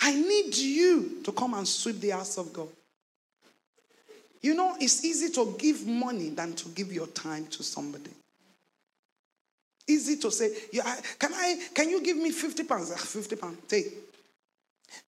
I 0.00 0.14
need 0.14 0.56
you 0.56 1.20
to 1.24 1.32
come 1.32 1.54
and 1.54 1.66
sweep 1.66 2.00
the 2.00 2.10
house 2.10 2.38
of 2.38 2.52
God. 2.52 2.68
You 4.42 4.54
know, 4.54 4.74
it's 4.80 5.04
easy 5.04 5.30
to 5.34 5.54
give 5.58 5.86
money 5.86 6.30
than 6.30 6.54
to 6.54 6.68
give 6.70 6.92
your 6.92 7.06
time 7.08 7.46
to 7.48 7.62
somebody. 7.62 8.10
Easy 9.86 10.16
to 10.16 10.30
say, 10.30 10.50
yeah, 10.72 10.96
can 11.18 11.32
I 11.34 11.58
can 11.74 11.90
you 11.90 12.02
give 12.02 12.16
me 12.16 12.30
50 12.30 12.64
pounds? 12.64 12.92
Ah, 12.94 12.96
50 12.96 13.36
pounds, 13.36 13.58
take. 13.68 13.92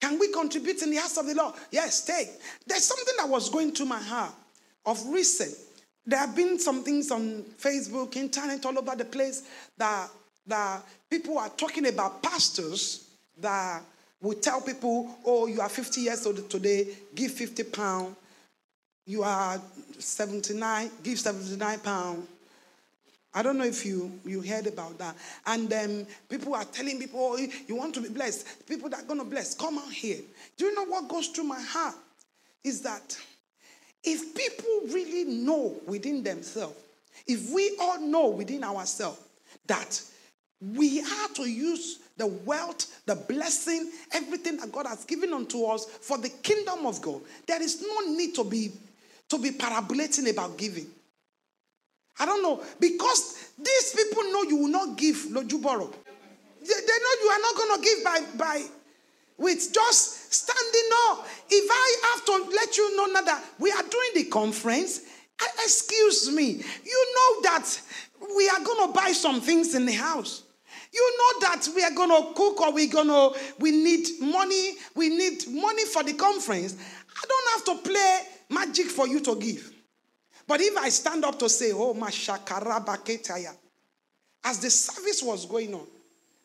Can 0.00 0.18
we 0.18 0.28
contribute 0.32 0.82
in 0.82 0.90
the 0.90 0.96
house 0.96 1.16
of 1.16 1.26
the 1.26 1.34
Lord? 1.34 1.54
Yes, 1.70 2.04
take. 2.04 2.28
There's 2.66 2.84
something 2.84 3.14
that 3.18 3.28
was 3.28 3.48
going 3.48 3.72
to 3.74 3.84
my 3.84 3.98
heart 3.98 4.32
of 4.84 5.04
recent. 5.08 5.54
There 6.06 6.18
have 6.18 6.34
been 6.34 6.58
some 6.58 6.82
things 6.82 7.10
on 7.10 7.42
Facebook, 7.60 8.16
internet, 8.16 8.64
all 8.66 8.78
over 8.78 8.96
the 8.96 9.04
place 9.04 9.42
that, 9.78 10.08
that 10.46 10.82
people 11.08 11.38
are 11.38 11.48
talking 11.50 11.86
about 11.86 12.22
pastors 12.22 13.08
that 13.38 13.82
will 14.20 14.34
tell 14.34 14.60
people, 14.60 15.16
oh, 15.24 15.46
you 15.46 15.60
are 15.60 15.68
50 15.68 16.00
years 16.00 16.26
old 16.26 16.48
today, 16.50 16.88
give 17.14 17.32
50 17.32 17.64
pounds. 17.64 18.16
You 19.06 19.22
are 19.24 19.60
79, 19.98 20.90
give 21.02 21.18
79 21.18 21.78
pounds. 21.80 22.28
I 23.34 23.42
don't 23.42 23.56
know 23.56 23.64
if 23.64 23.86
you, 23.86 24.12
you 24.26 24.42
heard 24.42 24.66
about 24.66 24.98
that. 24.98 25.16
And 25.46 25.72
um, 25.72 26.06
people 26.28 26.54
are 26.54 26.64
telling 26.64 26.98
people, 26.98 27.18
oh, 27.20 27.36
you 27.66 27.74
want 27.74 27.94
to 27.94 28.02
be 28.02 28.10
blessed. 28.10 28.66
People 28.66 28.90
that 28.90 29.00
are 29.00 29.06
going 29.06 29.20
to 29.20 29.24
bless, 29.24 29.54
come 29.54 29.78
out 29.78 29.90
here. 29.90 30.18
Do 30.56 30.66
you 30.66 30.74
know 30.74 30.84
what 30.84 31.08
goes 31.08 31.28
through 31.28 31.44
my 31.44 31.60
heart? 31.60 31.94
Is 32.62 32.82
that 32.82 33.18
if 34.04 34.34
people 34.34 34.94
really 34.94 35.24
know 35.24 35.74
within 35.86 36.22
themselves, 36.22 36.76
if 37.26 37.50
we 37.50 37.76
all 37.80 38.00
know 38.00 38.28
within 38.28 38.64
ourselves 38.64 39.20
that 39.66 40.02
we 40.60 41.00
are 41.00 41.28
to 41.34 41.48
use 41.48 42.00
the 42.18 42.26
wealth, 42.26 43.00
the 43.06 43.14
blessing, 43.14 43.90
everything 44.12 44.58
that 44.58 44.70
God 44.70 44.86
has 44.86 45.04
given 45.04 45.32
unto 45.32 45.64
us 45.64 45.86
for 45.86 46.18
the 46.18 46.28
kingdom 46.28 46.84
of 46.84 47.00
God, 47.00 47.20
there 47.46 47.62
is 47.62 47.82
no 47.82 48.14
need 48.14 48.34
to 48.34 48.44
be 48.44 48.72
to 49.32 49.38
be 49.38 49.50
parabolating 49.50 50.30
about 50.30 50.56
giving. 50.56 50.86
I 52.20 52.26
don't 52.26 52.42
know. 52.42 52.62
Because 52.78 53.50
these 53.58 53.94
people 53.96 54.22
know 54.24 54.42
you 54.42 54.56
will 54.56 54.68
not 54.68 54.96
give 54.96 55.16
Lojuboro. 55.30 55.90
They, 56.60 56.74
they 56.74 56.98
know 57.02 57.14
you 57.22 57.28
are 57.30 57.40
not 57.40 57.56
going 57.56 57.76
to 57.76 57.82
give 57.82 58.04
by, 58.04 58.20
by 58.36 58.62
with 59.38 59.72
just 59.72 60.32
standing 60.32 60.90
up. 61.08 61.26
If 61.48 61.70
I 61.70 62.12
have 62.12 62.24
to 62.26 62.54
let 62.54 62.76
you 62.76 62.96
know 62.96 63.06
now 63.06 63.22
that 63.22 63.42
we 63.58 63.72
are 63.72 63.82
doing 63.82 64.10
the 64.14 64.24
conference, 64.24 65.00
excuse 65.64 66.30
me, 66.30 66.62
you 66.84 67.14
know 67.16 67.42
that 67.42 67.80
we 68.36 68.48
are 68.50 68.62
going 68.62 68.86
to 68.86 68.92
buy 68.92 69.12
some 69.12 69.40
things 69.40 69.74
in 69.74 69.86
the 69.86 69.92
house. 69.92 70.42
You 70.92 71.16
know 71.18 71.48
that 71.48 71.68
we 71.74 71.82
are 71.82 71.90
going 71.90 72.10
to 72.10 72.34
cook 72.34 72.60
or 72.60 72.72
we're 72.72 72.92
going 72.92 73.08
to, 73.08 73.40
we 73.58 73.70
need 73.70 74.06
money, 74.20 74.74
we 74.94 75.08
need 75.08 75.48
money 75.48 75.86
for 75.86 76.02
the 76.02 76.12
conference. 76.12 76.76
I 77.10 77.26
don't 77.26 77.50
have 77.50 77.82
to 77.82 77.88
play 77.88 78.20
magic 78.52 78.86
for 78.86 79.06
you 79.08 79.20
to 79.20 79.36
give. 79.36 79.72
But 80.46 80.60
if 80.60 80.76
I 80.76 80.88
stand 80.88 81.24
up 81.24 81.38
to 81.38 81.48
say, 81.48 81.72
oh, 81.72 81.94
Mashakarabaketaya, 81.94 83.54
as 84.44 84.58
the 84.58 84.70
service 84.70 85.22
was 85.22 85.46
going 85.46 85.74
on, 85.74 85.86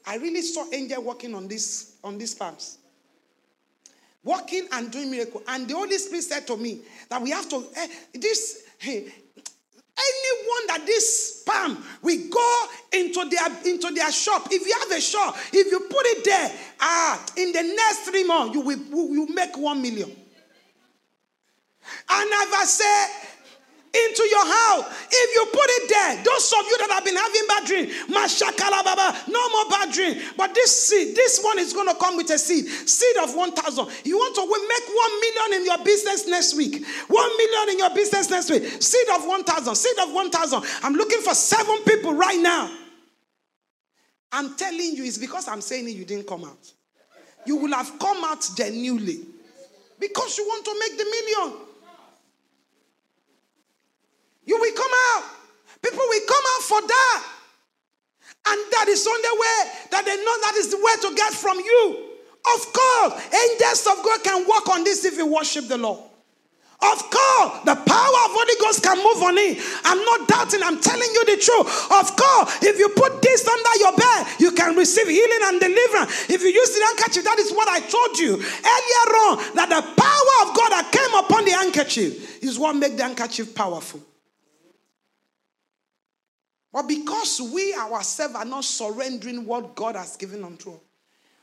I 0.06 0.18
really 0.18 0.42
saw 0.42 0.66
angel 0.72 1.04
walking 1.04 1.36
on 1.36 1.48
this 1.48 1.98
on 2.04 2.18
these 2.18 2.34
palms. 2.34 2.78
Walking 4.24 4.68
and 4.72 4.92
doing 4.92 5.12
miracle. 5.12 5.42
And 5.48 5.68
the 5.68 5.76
Holy 5.76 5.98
Spirit 5.98 6.24
said 6.24 6.48
to 6.48 6.58
me 6.58 6.82
that 7.10 7.22
we 7.22 7.32
have 7.32 7.50
to 7.50 7.66
eh, 7.76 7.88
this 8.14 8.64
hey, 8.78 9.00
anyone 9.00 10.68
that 10.68 10.84
this 10.86 11.44
palm 11.46 11.84
we 12.02 12.30
go 12.30 12.66
into 12.94 13.26
their 13.30 13.74
into 13.74 13.92
their 13.94 14.12
shop. 14.12 14.48
If 14.52 14.66
you 14.66 14.78
have 14.80 14.92
a 14.92 15.02
shop, 15.02 15.36
if 15.52 15.72
you 15.72 15.80
put 15.80 16.06
it 16.06 16.26
there, 16.26 16.52
ah, 16.80 17.26
in 17.36 17.52
the 17.52 17.64
next 17.64 18.10
three 18.10 18.24
months, 18.24 18.54
you 18.56 18.62
will 18.62 19.14
you 19.14 19.28
make 19.34 19.58
one 19.58 19.82
million. 19.82 20.16
Say 22.68 23.08
into 23.96 24.24
your 24.24 24.46
house. 24.46 24.86
If 25.10 25.36
you 25.36 25.46
put 25.52 25.70
it 25.80 25.90
there, 25.90 26.24
those 26.24 26.52
of 26.54 26.66
you 26.68 26.78
that 26.80 26.92
have 26.92 27.06
been 27.06 27.16
having 27.16 27.48
bad 27.48 27.66
dream, 27.66 27.88
baba, 28.84 29.18
no 29.28 29.50
more 29.50 29.70
bad 29.70 29.94
dream. 29.94 30.22
But 30.36 30.54
this 30.54 30.88
seed, 30.88 31.16
this 31.16 31.42
one 31.42 31.58
is 31.60 31.74
going 31.74 31.88
to 31.88 31.96
come 31.96 32.18
with 32.18 32.30
a 32.30 32.38
seed, 32.38 32.66
seed 32.68 33.18
of 33.18 33.36
1,000. 33.36 33.88
You 34.04 34.18
want 34.18 34.36
to 34.36 34.44
make 34.44 34.86
1 34.92 35.22
million 35.24 35.62
in 35.62 35.66
your 35.66 35.84
business 35.84 36.28
next 36.28 36.56
week, 36.56 36.86
1 37.08 37.38
million 37.38 37.70
in 37.70 37.80
your 37.80 37.90
business 37.96 38.30
next 38.30 38.50
week, 38.50 38.82
seed 38.82 39.08
of 39.16 39.26
1,000, 39.26 39.76
seed 39.76 39.98
of 40.00 40.14
1,000. 40.14 40.64
I'm 40.84 40.94
looking 40.94 41.22
for 41.22 41.34
seven 41.34 41.78
people 41.86 42.14
right 42.14 42.40
now. 42.40 42.70
I'm 44.32 44.56
telling 44.56 44.96
you, 44.96 45.06
it's 45.06 45.18
because 45.18 45.48
I'm 45.48 45.62
saying 45.62 45.88
it, 45.88 45.96
you 45.96 46.06
didn't 46.06 46.28
come 46.28 46.44
out. 46.44 46.74
You 47.46 47.56
will 47.56 47.74
have 47.74 47.98
come 47.98 48.24
out 48.26 48.46
genuinely 48.58 49.20
because 50.00 50.38
you 50.38 50.46
want 50.46 50.66
to 50.66 50.76
make 50.80 50.98
the 50.98 51.06
million. 51.06 51.67
You 54.48 54.58
will 54.58 54.74
come 54.74 54.92
out. 55.14 55.24
People 55.84 56.00
will 56.08 56.26
come 56.28 56.46
out 56.56 56.64
for 56.64 56.82
that. 56.82 57.24
And 58.48 58.60
that 58.72 58.88
is 58.88 59.06
on 59.06 59.22
the 59.22 59.36
way 59.36 59.60
that 59.92 60.06
they 60.06 60.16
know 60.16 60.36
that 60.48 60.56
is 60.56 60.72
the 60.72 60.78
way 60.78 60.96
to 61.04 61.16
get 61.16 61.34
from 61.34 61.60
you. 61.60 62.08
Of 62.56 62.62
course, 62.72 63.14
angels 63.28 63.86
of 63.92 64.04
God 64.04 64.24
can 64.24 64.48
work 64.48 64.70
on 64.70 64.84
this 64.86 65.04
if 65.04 65.18
you 65.18 65.28
worship 65.28 65.68
the 65.68 65.78
Lord. 65.78 66.00
Of 66.80 67.10
course, 67.10 67.66
the 67.66 67.74
power 67.74 68.20
of 68.24 68.30
Holy 68.38 68.56
Ghost 68.62 68.84
can 68.84 68.96
move 69.02 69.20
on 69.26 69.36
it. 69.36 69.58
I'm 69.84 69.98
not 69.98 70.30
doubting, 70.30 70.62
I'm 70.62 70.80
telling 70.80 71.10
you 71.12 71.26
the 71.26 71.42
truth. 71.42 71.68
Of 71.90 72.16
course, 72.16 72.62
if 72.62 72.78
you 72.78 72.88
put 72.94 73.20
this 73.20 73.48
under 73.50 73.76
your 73.82 73.98
bed, 73.98 74.28
you 74.40 74.52
can 74.52 74.78
receive 74.78 75.10
healing 75.10 75.44
and 75.50 75.60
deliverance. 75.60 76.30
If 76.30 76.40
you 76.44 76.54
use 76.54 76.72
the 76.78 76.86
handkerchief, 76.86 77.24
that 77.26 77.40
is 77.40 77.52
what 77.52 77.68
I 77.68 77.82
told 77.82 78.20
you 78.20 78.38
earlier 78.38 79.08
on 79.26 79.34
that 79.58 79.70
the 79.74 79.82
power 79.82 80.36
of 80.46 80.56
God 80.56 80.70
that 80.72 80.88
came 80.94 81.14
upon 81.20 81.46
the 81.46 81.52
handkerchief 81.52 82.44
is 82.44 82.60
what 82.60 82.76
made 82.76 82.96
the 82.96 83.04
handkerchief 83.04 83.56
powerful. 83.56 84.00
But 86.78 86.88
because 86.90 87.42
we 87.42 87.74
ourselves 87.74 88.36
are 88.36 88.46
not 88.46 88.64
surrendering 88.64 89.48
what 89.48 89.74
God 89.74 89.96
has 89.96 90.16
given 90.16 90.44
unto 90.44 90.74
us, 90.74 90.80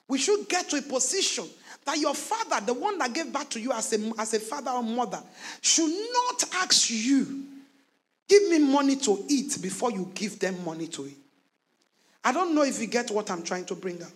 we 0.06 0.16
should 0.16 0.48
get 0.48 0.70
to 0.70 0.76
a 0.76 0.82
position 0.82 1.46
that 1.84 1.98
your 1.98 2.14
father, 2.14 2.64
the 2.64 2.72
one 2.72 2.98
that 2.98 3.12
gave 3.12 3.32
birth 3.32 3.48
to 3.50 3.60
you 3.60 3.72
as 3.72 3.92
a, 3.92 4.12
as 4.16 4.32
a 4.32 4.38
father 4.38 4.70
or 4.70 4.84
mother, 4.84 5.20
should 5.60 5.90
not 5.90 6.44
ask 6.62 6.88
you, 6.88 7.46
give 8.28 8.48
me 8.48 8.60
money 8.60 8.94
to 8.94 9.24
eat 9.28 9.58
before 9.60 9.90
you 9.90 10.08
give 10.14 10.38
them 10.38 10.64
money 10.64 10.86
to 10.86 11.04
eat. 11.04 11.18
I 12.22 12.30
don't 12.32 12.54
know 12.54 12.62
if 12.62 12.80
you 12.80 12.86
get 12.86 13.10
what 13.10 13.28
I'm 13.28 13.42
trying 13.42 13.64
to 13.64 13.74
bring 13.74 14.00
up. 14.04 14.12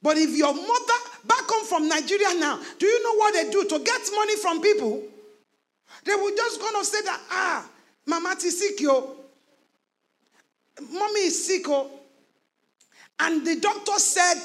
But 0.00 0.18
if 0.18 0.30
your 0.36 0.54
mother 0.54 1.00
back 1.24 1.48
home 1.48 1.66
from 1.66 1.88
Nigeria 1.88 2.32
now, 2.38 2.60
do 2.78 2.86
you 2.86 3.02
know 3.02 3.14
what 3.16 3.34
they 3.34 3.50
do 3.50 3.64
to 3.64 3.78
get 3.80 4.02
money 4.14 4.36
from 4.36 4.62
people? 4.62 5.02
They 6.04 6.14
will 6.14 6.36
just 6.36 6.60
gonna 6.60 6.84
say 6.84 7.00
that, 7.00 7.20
ah, 7.28 7.68
Mama 8.06 8.36
Tisikyo, 8.36 9.16
Mommy 10.80 11.20
is 11.20 11.46
sick, 11.46 11.68
oh. 11.68 11.90
And 13.18 13.46
the 13.46 13.58
doctor 13.60 13.98
said, 13.98 14.40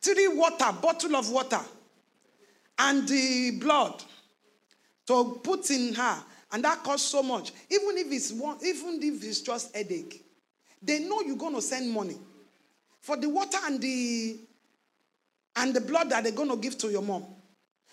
three 0.00 0.28
water, 0.28 0.72
bottle 0.80 1.16
of 1.16 1.30
water, 1.30 1.60
and 2.78 3.08
the 3.08 3.58
blood 3.60 4.02
to 5.06 5.40
put 5.42 5.70
in 5.70 5.94
her. 5.94 6.22
And 6.52 6.64
that 6.64 6.82
costs 6.82 7.08
so 7.08 7.22
much. 7.22 7.52
Even 7.70 7.96
if 7.98 8.10
it's 8.10 8.32
one, 8.32 8.58
even 8.64 9.00
if 9.02 9.22
it's 9.24 9.40
just 9.40 9.74
headache, 9.74 10.24
they 10.82 11.00
know 11.00 11.20
you're 11.20 11.36
to 11.36 11.62
send 11.62 11.90
money 11.90 12.16
for 13.00 13.16
the 13.16 13.28
water 13.28 13.58
and 13.66 13.80
the 13.80 14.38
and 15.56 15.74
the 15.74 15.80
blood 15.80 16.10
that 16.10 16.24
they're 16.24 16.32
to 16.32 16.56
give 16.56 16.78
to 16.78 16.90
your 16.90 17.02
mom. 17.02 17.24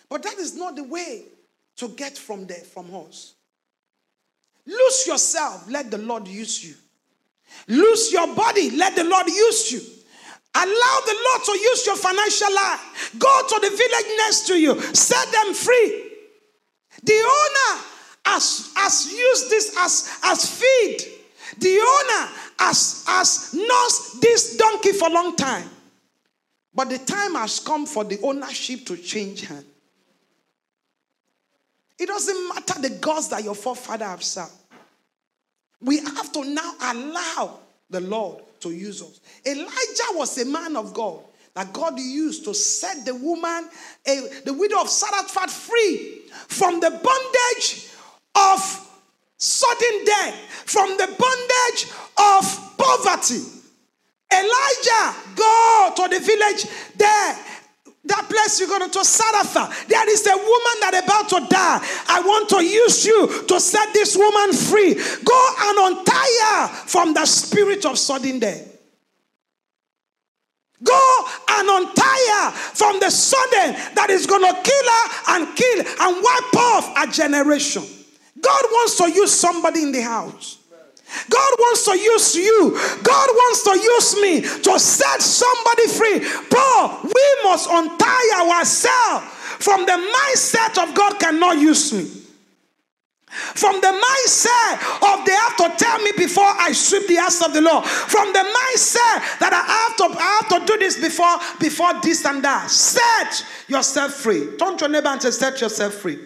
But 0.09 0.23
that 0.23 0.37
is 0.37 0.55
not 0.55 0.75
the 0.75 0.83
way 0.83 1.25
to 1.77 1.87
get 1.89 2.17
from 2.17 2.45
there 2.47 2.57
from 2.57 2.93
us. 2.95 3.33
Lose 4.65 5.07
yourself. 5.07 5.69
Let 5.69 5.91
the 5.91 5.97
Lord 5.97 6.27
use 6.27 6.63
you. 6.63 6.75
Lose 7.67 8.11
your 8.11 8.33
body. 8.33 8.71
Let 8.71 8.95
the 8.95 9.03
Lord 9.03 9.27
use 9.27 9.71
you. 9.71 9.79
Allow 10.55 10.99
the 11.05 11.15
Lord 11.25 11.43
to 11.45 11.51
use 11.51 11.85
your 11.85 11.97
financial 11.97 12.53
life. 12.53 13.13
Go 13.19 13.41
to 13.47 13.59
the 13.61 13.69
village 13.69 14.17
next 14.17 14.47
to 14.47 14.59
you. 14.59 14.79
Set 14.93 15.31
them 15.31 15.53
free. 15.53 16.11
The 17.03 17.13
owner 17.13 17.81
has, 18.25 18.71
has 18.75 19.11
used 19.11 19.49
this 19.49 19.75
as, 19.77 20.19
as 20.23 20.59
feed. 20.59 21.01
The 21.59 21.79
owner 21.79 22.31
has, 22.59 23.03
has 23.07 23.53
nursed 23.53 24.21
this 24.21 24.57
donkey 24.57 24.93
for 24.93 25.09
a 25.09 25.11
long 25.11 25.35
time. 25.35 25.69
But 26.73 26.89
the 26.89 26.97
time 26.99 27.35
has 27.35 27.59
come 27.59 27.85
for 27.85 28.03
the 28.03 28.19
ownership 28.21 28.85
to 28.87 28.97
change 28.97 29.41
hand. 29.45 29.65
It 31.99 32.07
doesn't 32.07 32.47
matter 32.49 32.81
the 32.81 32.91
gods 32.99 33.29
that 33.29 33.43
your 33.43 33.55
forefather 33.55 34.05
have 34.05 34.23
served. 34.23 34.51
We 35.81 35.99
have 35.99 36.31
to 36.33 36.43
now 36.43 36.73
allow 36.81 37.59
the 37.89 38.01
Lord 38.01 38.43
to 38.61 38.71
use 38.71 39.01
us. 39.01 39.19
Elijah 39.45 40.11
was 40.11 40.37
a 40.37 40.45
man 40.45 40.75
of 40.75 40.93
God 40.93 41.19
that 41.53 41.73
God 41.73 41.99
used 41.99 42.43
to 42.45 42.53
set 42.53 43.05
the 43.05 43.15
woman, 43.15 43.69
the 44.05 44.53
widow 44.53 44.81
of 44.81 44.89
Zarephath, 44.89 45.51
free 45.51 46.21
from 46.47 46.79
the 46.79 46.91
bondage 46.91 47.89
of 48.35 48.89
sudden 49.37 50.05
death, 50.05 50.35
from 50.65 50.89
the 50.97 51.07
bondage 51.07 51.91
of 52.17 52.77
poverty. 52.77 53.43
Elijah, 54.31 55.15
go 55.35 55.93
to 55.95 56.07
the 56.09 56.19
village 56.19 56.67
there 56.95 57.39
that 58.07 58.29
place 58.29 58.59
you're 58.59 58.69
going 58.69 58.89
to 58.89 59.03
Zarephath. 59.03 59.87
There 59.87 60.09
is 60.09 60.25
a 60.25 60.35
woman 60.35 60.75
that 60.81 61.01
about 61.03 61.29
to 61.29 61.47
die. 61.47 61.79
I 62.07 62.21
want 62.21 62.49
to 62.49 62.63
use 62.63 63.05
you 63.05 63.43
to 63.47 63.59
set 63.59 63.93
this 63.93 64.15
woman 64.15 64.53
free. 64.53 64.93
Go 64.93 65.49
and 65.59 65.97
untie 65.97 66.39
her 66.49 66.67
from 66.87 67.13
the 67.13 67.25
spirit 67.25 67.85
of 67.85 67.97
sudden 67.97 68.39
death. 68.39 68.77
Go 70.83 71.25
and 71.49 71.69
untie 71.69 72.27
her 72.33 72.51
from 72.51 72.99
the 72.99 73.09
sudden 73.09 73.73
that 73.95 74.07
is 74.09 74.27
going 74.27 74.43
to 74.43 74.53
kill 74.61 74.85
her 74.85 75.35
and 75.35 75.55
kill 75.55 75.79
and 75.79 76.23
wipe 76.23 76.55
off 76.55 76.93
a 76.97 77.11
generation. 77.11 77.83
God 78.39 78.63
wants 78.71 78.97
to 78.97 79.11
use 79.11 79.31
somebody 79.31 79.81
in 79.81 79.91
the 79.91 80.01
house. 80.01 80.59
God 81.29 81.53
wants 81.59 81.85
to 81.85 81.97
use 81.97 82.35
you. 82.35 82.71
God 83.03 83.29
wants 83.29 83.63
to 83.63 83.79
use 83.79 84.21
me 84.21 84.41
to 84.41 84.79
set 84.79 85.21
somebody 85.21 85.87
free. 85.87 86.19
Paul, 86.49 86.99
we 87.03 87.27
must 87.43 87.69
untie 87.69 88.49
ourselves 88.49 89.25
from 89.59 89.85
the 89.85 89.93
mindset 89.93 90.81
of 90.81 90.93
God 90.95 91.19
cannot 91.19 91.57
use 91.57 91.93
me. 91.93 92.23
From 93.29 93.79
the 93.81 93.87
mindset 93.87 94.75
of 95.03 95.25
they 95.25 95.33
have 95.33 95.57
to 95.57 95.83
tell 95.83 95.99
me 95.99 96.11
before 96.17 96.45
I 96.45 96.71
sweep 96.71 97.07
the 97.07 97.15
house 97.15 97.41
of 97.43 97.53
the 97.53 97.61
Lord. 97.61 97.85
From 97.85 98.31
the 98.31 98.39
mindset 98.39 99.39
that 99.39 99.51
I 99.53 99.87
have 99.87 99.97
to 99.97 100.19
I 100.19 100.41
have 100.41 100.59
to 100.59 100.73
do 100.73 100.79
this 100.79 100.99
before 100.99 101.37
before 101.59 101.99
this 102.01 102.25
and 102.25 102.43
that. 102.43 102.69
Set 102.71 103.45
yourself 103.67 104.13
free. 104.13 104.55
Turn 104.57 104.77
to 104.77 104.85
your 104.85 104.89
neighbor 104.89 105.09
and 105.09 105.21
say, 105.21 105.31
set 105.31 105.59
yourself 105.59 105.95
free. 105.95 106.19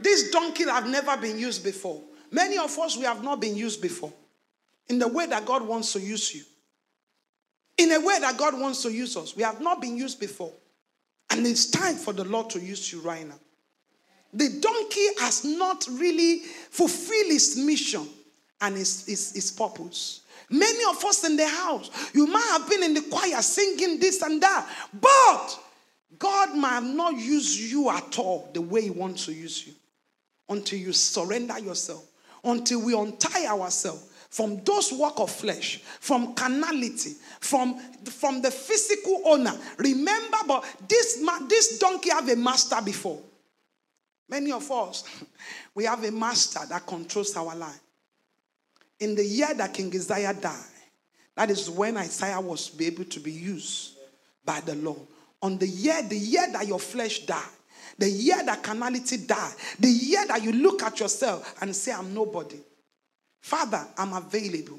This 0.00 0.30
donkey 0.30 0.64
have 0.64 0.88
never 0.88 1.16
been 1.16 1.38
used 1.38 1.62
before. 1.62 2.00
Many 2.36 2.58
of 2.58 2.78
us, 2.78 2.98
we 2.98 3.04
have 3.04 3.24
not 3.24 3.40
been 3.40 3.56
used 3.56 3.80
before 3.80 4.12
in 4.90 4.98
the 4.98 5.08
way 5.08 5.24
that 5.24 5.46
God 5.46 5.66
wants 5.66 5.94
to 5.94 6.00
use 6.00 6.34
you. 6.34 6.42
In 7.78 7.90
a 7.92 7.98
way 7.98 8.18
that 8.20 8.36
God 8.36 8.60
wants 8.60 8.82
to 8.82 8.92
use 8.92 9.16
us. 9.16 9.34
We 9.34 9.42
have 9.42 9.62
not 9.62 9.80
been 9.80 9.96
used 9.96 10.20
before. 10.20 10.52
And 11.30 11.46
it's 11.46 11.70
time 11.70 11.94
for 11.94 12.12
the 12.12 12.24
Lord 12.24 12.50
to 12.50 12.60
use 12.60 12.92
you 12.92 13.00
right 13.00 13.26
now. 13.26 13.38
The 14.34 14.50
donkey 14.60 15.06
has 15.20 15.46
not 15.46 15.88
really 15.92 16.40
fulfilled 16.40 17.32
its 17.32 17.56
mission 17.56 18.06
and 18.60 18.76
its, 18.76 19.08
its 19.08 19.50
purpose. 19.50 20.20
Many 20.50 20.84
of 20.90 21.02
us 21.06 21.24
in 21.24 21.38
the 21.38 21.48
house, 21.48 21.90
you 22.12 22.26
might 22.26 22.58
have 22.58 22.68
been 22.68 22.82
in 22.82 22.92
the 22.92 23.00
choir 23.00 23.40
singing 23.40 23.98
this 23.98 24.20
and 24.20 24.42
that, 24.42 24.68
but 24.92 25.58
God 26.18 26.54
might 26.54 26.82
not 26.82 27.14
use 27.16 27.72
you 27.72 27.88
at 27.88 28.18
all 28.18 28.50
the 28.52 28.60
way 28.60 28.82
He 28.82 28.90
wants 28.90 29.24
to 29.24 29.32
use 29.32 29.66
you 29.66 29.72
until 30.50 30.78
you 30.78 30.92
surrender 30.92 31.58
yourself 31.58 32.04
until 32.46 32.82
we 32.82 32.94
untie 32.94 33.46
ourselves 33.46 34.04
from 34.30 34.62
those 34.64 34.92
work 34.92 35.18
of 35.18 35.30
flesh, 35.30 35.78
from 36.00 36.34
carnality, 36.34 37.14
from, 37.40 37.78
from 38.04 38.42
the 38.42 38.50
physical 38.50 39.22
owner. 39.24 39.52
Remember, 39.78 40.36
but 40.46 40.64
this, 40.88 41.24
this 41.48 41.78
donkey 41.78 42.10
have 42.10 42.28
a 42.28 42.36
master 42.36 42.76
before. 42.84 43.20
Many 44.28 44.52
of 44.52 44.70
us, 44.70 45.04
we 45.74 45.84
have 45.84 46.04
a 46.04 46.10
master 46.10 46.60
that 46.68 46.86
controls 46.86 47.36
our 47.36 47.54
life. 47.54 47.80
In 49.00 49.14
the 49.14 49.24
year 49.24 49.54
that 49.54 49.74
King 49.74 49.94
Uzziah 49.94 50.34
died, 50.34 50.64
that 51.34 51.50
is 51.50 51.68
when 51.70 51.96
Isaiah 51.96 52.40
was 52.40 52.72
able 52.80 53.04
to 53.04 53.20
be 53.20 53.32
used 53.32 53.96
by 54.44 54.60
the 54.60 54.74
Lord. 54.74 55.00
On 55.42 55.58
the 55.58 55.68
year, 55.68 56.02
the 56.02 56.16
year 56.16 56.50
that 56.52 56.66
your 56.66 56.80
flesh 56.80 57.20
died, 57.20 57.42
the 57.98 58.08
year 58.08 58.44
that 58.44 58.62
carnality 58.62 59.18
died, 59.18 59.54
the 59.78 59.88
year 59.88 60.26
that 60.26 60.42
you 60.42 60.52
look 60.52 60.82
at 60.82 61.00
yourself 61.00 61.56
and 61.60 61.74
say, 61.74 61.92
I'm 61.92 62.12
nobody. 62.12 62.58
Father, 63.40 63.86
I'm 63.96 64.12
available. 64.12 64.78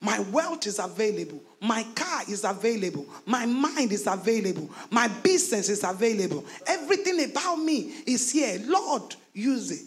My 0.00 0.20
wealth 0.20 0.66
is 0.66 0.78
available. 0.78 1.40
My 1.60 1.84
car 1.94 2.22
is 2.28 2.44
available. 2.44 3.06
My 3.26 3.46
mind 3.46 3.92
is 3.92 4.06
available. 4.06 4.70
My 4.90 5.08
business 5.08 5.68
is 5.68 5.82
available. 5.82 6.44
Everything 6.66 7.30
about 7.30 7.56
me 7.56 7.94
is 8.06 8.30
here. 8.30 8.60
Lord, 8.64 9.16
use 9.32 9.70
it. 9.70 9.86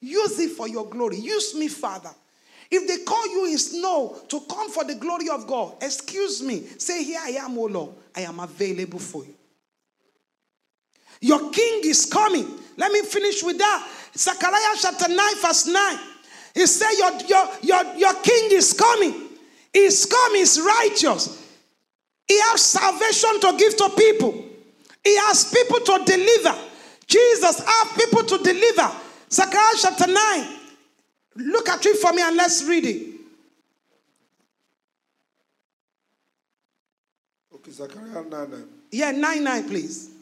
Use 0.00 0.38
it 0.40 0.50
for 0.50 0.68
your 0.68 0.86
glory. 0.86 1.16
Use 1.16 1.54
me, 1.54 1.68
Father. 1.68 2.10
If 2.70 2.88
they 2.88 3.04
call 3.04 3.28
you 3.28 3.46
in 3.46 3.58
snow 3.58 4.16
to 4.28 4.40
come 4.40 4.70
for 4.70 4.84
the 4.84 4.96
glory 4.96 5.28
of 5.28 5.46
God, 5.46 5.74
excuse 5.80 6.42
me. 6.42 6.60
Say, 6.78 7.04
Here 7.04 7.20
I 7.22 7.30
am, 7.30 7.56
O 7.56 7.64
Lord. 7.64 7.94
I 8.16 8.22
am 8.22 8.40
available 8.40 8.98
for 8.98 9.24
you. 9.24 9.34
Your 11.24 11.50
king 11.50 11.80
is 11.84 12.04
coming. 12.04 12.46
Let 12.76 12.92
me 12.92 13.00
finish 13.00 13.42
with 13.42 13.56
that. 13.56 13.88
Zechariah 14.14 14.76
chapter 14.78 15.08
9, 15.08 15.18
verse 15.40 15.66
9. 15.66 15.98
He 16.52 16.66
said, 16.66 16.92
Your, 16.98 17.18
your, 17.26 17.48
your, 17.62 17.96
your 17.96 18.14
king 18.20 18.50
is 18.52 18.74
coming. 18.74 19.30
He's 19.72 20.04
come, 20.04 20.34
he's 20.34 20.60
righteous. 20.60 21.42
He 22.28 22.38
has 22.38 22.60
salvation 22.60 23.40
to 23.40 23.56
give 23.56 23.74
to 23.74 23.88
people. 23.96 24.44
He 25.02 25.16
has 25.16 25.50
people 25.50 25.80
to 25.80 26.04
deliver. 26.04 26.58
Jesus 27.06 27.62
has 27.66 28.04
people 28.04 28.24
to 28.24 28.44
deliver. 28.44 28.92
Zechariah 29.30 29.76
chapter 29.80 30.06
9. 30.06 30.58
Look 31.36 31.70
at 31.70 31.86
it 31.86 31.96
for 31.96 32.12
me 32.12 32.20
and 32.20 32.36
let's 32.36 32.64
read 32.64 32.84
it. 32.84 33.14
Okay, 37.54 37.70
Zechariah 37.70 38.24
9 38.24 38.30
9. 38.30 38.64
Yeah, 38.92 39.12
9 39.12 39.42
9, 39.42 39.68
please. 39.70 40.13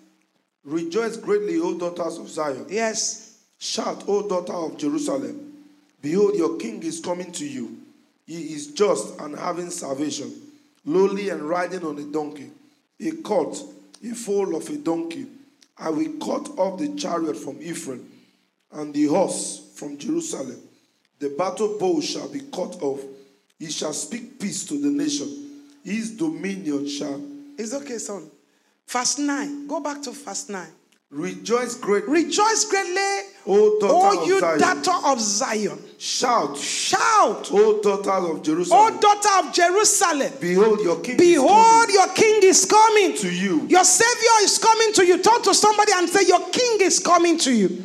Rejoice 0.64 1.16
greatly, 1.16 1.58
O 1.58 1.76
daughters 1.76 2.18
of 2.18 2.28
Zion. 2.28 2.66
Yes. 2.68 3.38
Shout, 3.58 4.04
O 4.08 4.28
daughter 4.28 4.52
of 4.52 4.76
Jerusalem. 4.76 5.52
Behold, 6.00 6.34
your 6.34 6.56
king 6.56 6.82
is 6.82 7.00
coming 7.00 7.30
to 7.32 7.46
you. 7.46 7.78
He 8.26 8.54
is 8.54 8.68
just 8.68 9.18
and 9.20 9.38
having 9.38 9.70
salvation, 9.70 10.32
lowly 10.84 11.28
and 11.28 11.42
riding 11.42 11.84
on 11.84 11.98
a 11.98 12.04
donkey, 12.04 12.50
a 13.00 13.10
colt, 13.22 13.62
a 14.04 14.14
foal 14.14 14.56
of 14.56 14.68
a 14.68 14.76
donkey. 14.76 15.26
I 15.78 15.90
will 15.90 16.12
cut 16.18 16.58
off 16.58 16.78
the 16.78 16.94
chariot 16.96 17.36
from 17.36 17.60
Ephraim 17.62 18.08
and 18.72 18.94
the 18.94 19.06
horse 19.06 19.72
from 19.74 19.98
Jerusalem. 19.98 20.60
The 21.18 21.30
battle 21.30 21.78
bow 21.78 22.00
shall 22.00 22.28
be 22.28 22.40
cut 22.40 22.82
off. 22.82 23.00
He 23.58 23.70
shall 23.70 23.92
speak 23.92 24.40
peace 24.40 24.64
to 24.66 24.80
the 24.80 24.90
nation. 24.90 25.60
His 25.84 26.12
dominion 26.16 26.88
shall. 26.88 27.20
It's 27.58 27.74
okay, 27.74 27.98
son. 27.98 28.30
Verse 28.88 29.18
9. 29.18 29.66
Go 29.66 29.80
back 29.80 30.02
to 30.02 30.10
verse 30.12 30.48
9. 30.48 30.66
Rejoice 31.10 31.74
greatly. 31.74 32.10
Rejoice 32.24 32.64
greatly, 32.64 33.28
O 33.46 33.78
daughter 33.80 34.16
O 34.16 34.22
of 34.22 34.26
you 34.28 34.40
Zion. 34.40 34.58
daughter 34.58 35.06
of 35.08 35.20
Zion. 35.20 35.78
Shout, 35.98 36.56
Shout, 36.56 37.50
O 37.52 37.82
daughter 37.82 38.10
of 38.12 38.24
O 38.24 38.42
Jerusalem. 38.42 38.98
daughter 38.98 39.28
of 39.46 39.52
Jerusalem. 39.52 40.32
Behold, 40.40 40.80
your 40.80 41.00
king 41.00 41.18
Behold, 41.18 41.88
is 41.90 41.94
your 41.94 42.08
king 42.14 42.40
is 42.44 42.64
coming. 42.64 43.12
coming 43.12 43.16
to 43.18 43.30
you. 43.30 43.66
Your 43.68 43.84
Savior 43.84 44.36
is 44.40 44.56
coming 44.56 44.92
to 44.94 45.04
you. 45.06 45.18
Talk 45.18 45.42
to 45.42 45.52
somebody 45.54 45.92
and 45.94 46.08
say, 46.08 46.26
Your 46.26 46.48
king 46.48 46.78
is 46.80 46.98
coming 46.98 47.36
to 47.40 47.52
you. 47.52 47.84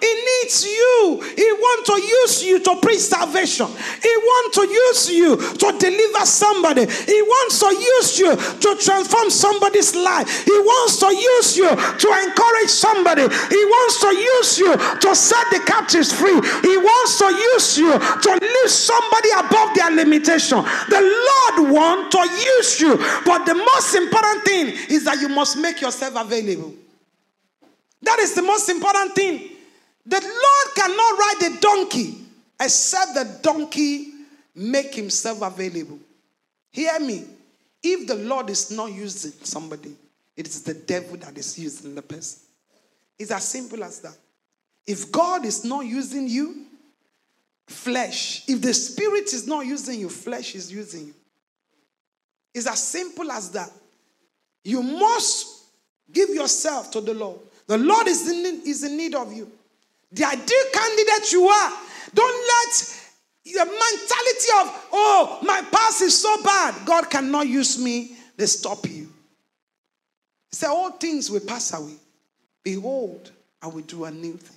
He 0.00 0.12
needs 0.14 0.64
you. 0.64 1.20
He 1.36 1.52
wants 1.52 1.90
to 1.90 1.96
use 2.00 2.44
you 2.44 2.60
to 2.60 2.76
preach 2.80 3.00
salvation. 3.00 3.66
He 3.66 4.14
wants 4.16 4.56
to 4.56 4.62
use 4.66 5.10
you 5.10 5.36
to 5.36 5.78
deliver 5.78 6.24
somebody. 6.26 6.86
He 6.86 7.22
wants 7.22 7.60
to 7.60 7.68
use 7.74 8.18
you 8.18 8.36
to 8.36 8.76
transform 8.80 9.30
somebody's 9.30 9.94
life. 9.94 10.44
He 10.44 10.52
wants 10.52 10.98
to 10.98 11.14
use 11.14 11.56
you 11.56 11.68
to 11.68 12.08
encourage 12.24 12.70
somebody. 12.70 13.22
He 13.22 13.62
wants 13.64 14.00
to 14.00 14.10
use 14.14 14.58
you 14.58 14.76
to 14.76 15.14
set 15.14 15.46
the 15.50 15.60
captives 15.66 16.12
free. 16.12 16.40
He 16.62 16.76
wants 16.76 17.18
to 17.18 17.28
use 17.54 17.78
you 17.78 17.92
to 17.98 18.30
lift 18.40 18.70
somebody 18.70 19.28
above 19.36 19.74
their 19.76 19.90
limitation. 19.90 20.64
The 20.88 21.00
Lord 21.00 21.72
wants 21.72 22.16
to 22.16 22.22
use 22.22 22.80
you, 22.80 22.96
but 23.24 23.44
the 23.44 23.54
most 23.54 23.94
important 23.94 24.44
thing 24.44 24.66
is 24.88 25.04
that 25.04 25.20
you 25.20 25.28
must 25.28 25.58
make 25.58 25.80
yourself 25.80 26.16
available. 26.16 26.74
That 28.02 28.18
is 28.20 28.34
the 28.34 28.42
most 28.42 28.68
important 28.68 29.14
thing. 29.14 29.50
The 30.06 30.20
Lord 30.20 30.74
cannot 30.74 31.18
ride 31.18 31.52
a 31.52 31.60
donkey 31.60 32.18
except 32.58 33.14
the 33.14 33.38
donkey 33.42 34.12
make 34.54 34.94
himself 34.94 35.42
available. 35.42 35.98
Hear 36.70 36.98
me. 37.00 37.24
If 37.82 38.06
the 38.06 38.14
Lord 38.14 38.50
is 38.50 38.70
not 38.70 38.92
using 38.92 39.32
somebody, 39.42 39.96
it 40.36 40.46
is 40.46 40.62
the 40.62 40.74
devil 40.74 41.16
that 41.18 41.36
is 41.38 41.58
using 41.58 41.94
the 41.94 42.02
person. 42.02 42.40
It's 43.18 43.30
as 43.30 43.44
simple 43.44 43.82
as 43.82 44.00
that. 44.00 44.16
If 44.86 45.10
God 45.10 45.44
is 45.44 45.64
not 45.64 45.86
using 45.86 46.28
you, 46.28 46.66
flesh, 47.66 48.42
if 48.48 48.60
the 48.60 48.74
spirit 48.74 49.32
is 49.32 49.46
not 49.46 49.64
using 49.64 50.00
you, 50.00 50.08
flesh 50.08 50.54
is 50.54 50.72
using 50.72 51.08
you. 51.08 51.14
It's 52.54 52.66
as 52.66 52.82
simple 52.82 53.30
as 53.30 53.50
that. 53.52 53.70
You 54.64 54.82
must 54.82 55.64
give 56.12 56.30
yourself 56.30 56.90
to 56.92 57.00
the 57.00 57.14
Lord. 57.14 57.38
The 57.66 57.78
Lord 57.78 58.08
is 58.08 58.28
in, 58.28 58.62
is 58.66 58.82
in 58.82 58.96
need 58.96 59.14
of 59.14 59.32
you. 59.32 59.50
The 60.12 60.24
ideal 60.24 60.64
candidate 60.72 61.32
you 61.32 61.46
are. 61.48 61.72
Don't 62.14 62.46
let 62.48 63.00
the 63.44 63.64
mentality 63.64 64.48
of, 64.60 64.88
oh, 64.92 65.38
my 65.42 65.62
past 65.72 66.02
is 66.02 66.20
so 66.20 66.42
bad, 66.42 66.86
God 66.86 67.10
cannot 67.10 67.46
use 67.46 67.78
me, 67.78 68.16
they 68.36 68.46
stop 68.46 68.86
you. 68.88 69.08
Said, 70.52 70.68
All 70.68 70.90
things 70.92 71.30
will 71.30 71.40
pass 71.40 71.72
away. 71.72 71.94
Behold, 72.62 73.30
I 73.62 73.68
will 73.68 73.82
do 73.82 74.04
a 74.04 74.10
new 74.10 74.34
thing. 74.34 74.56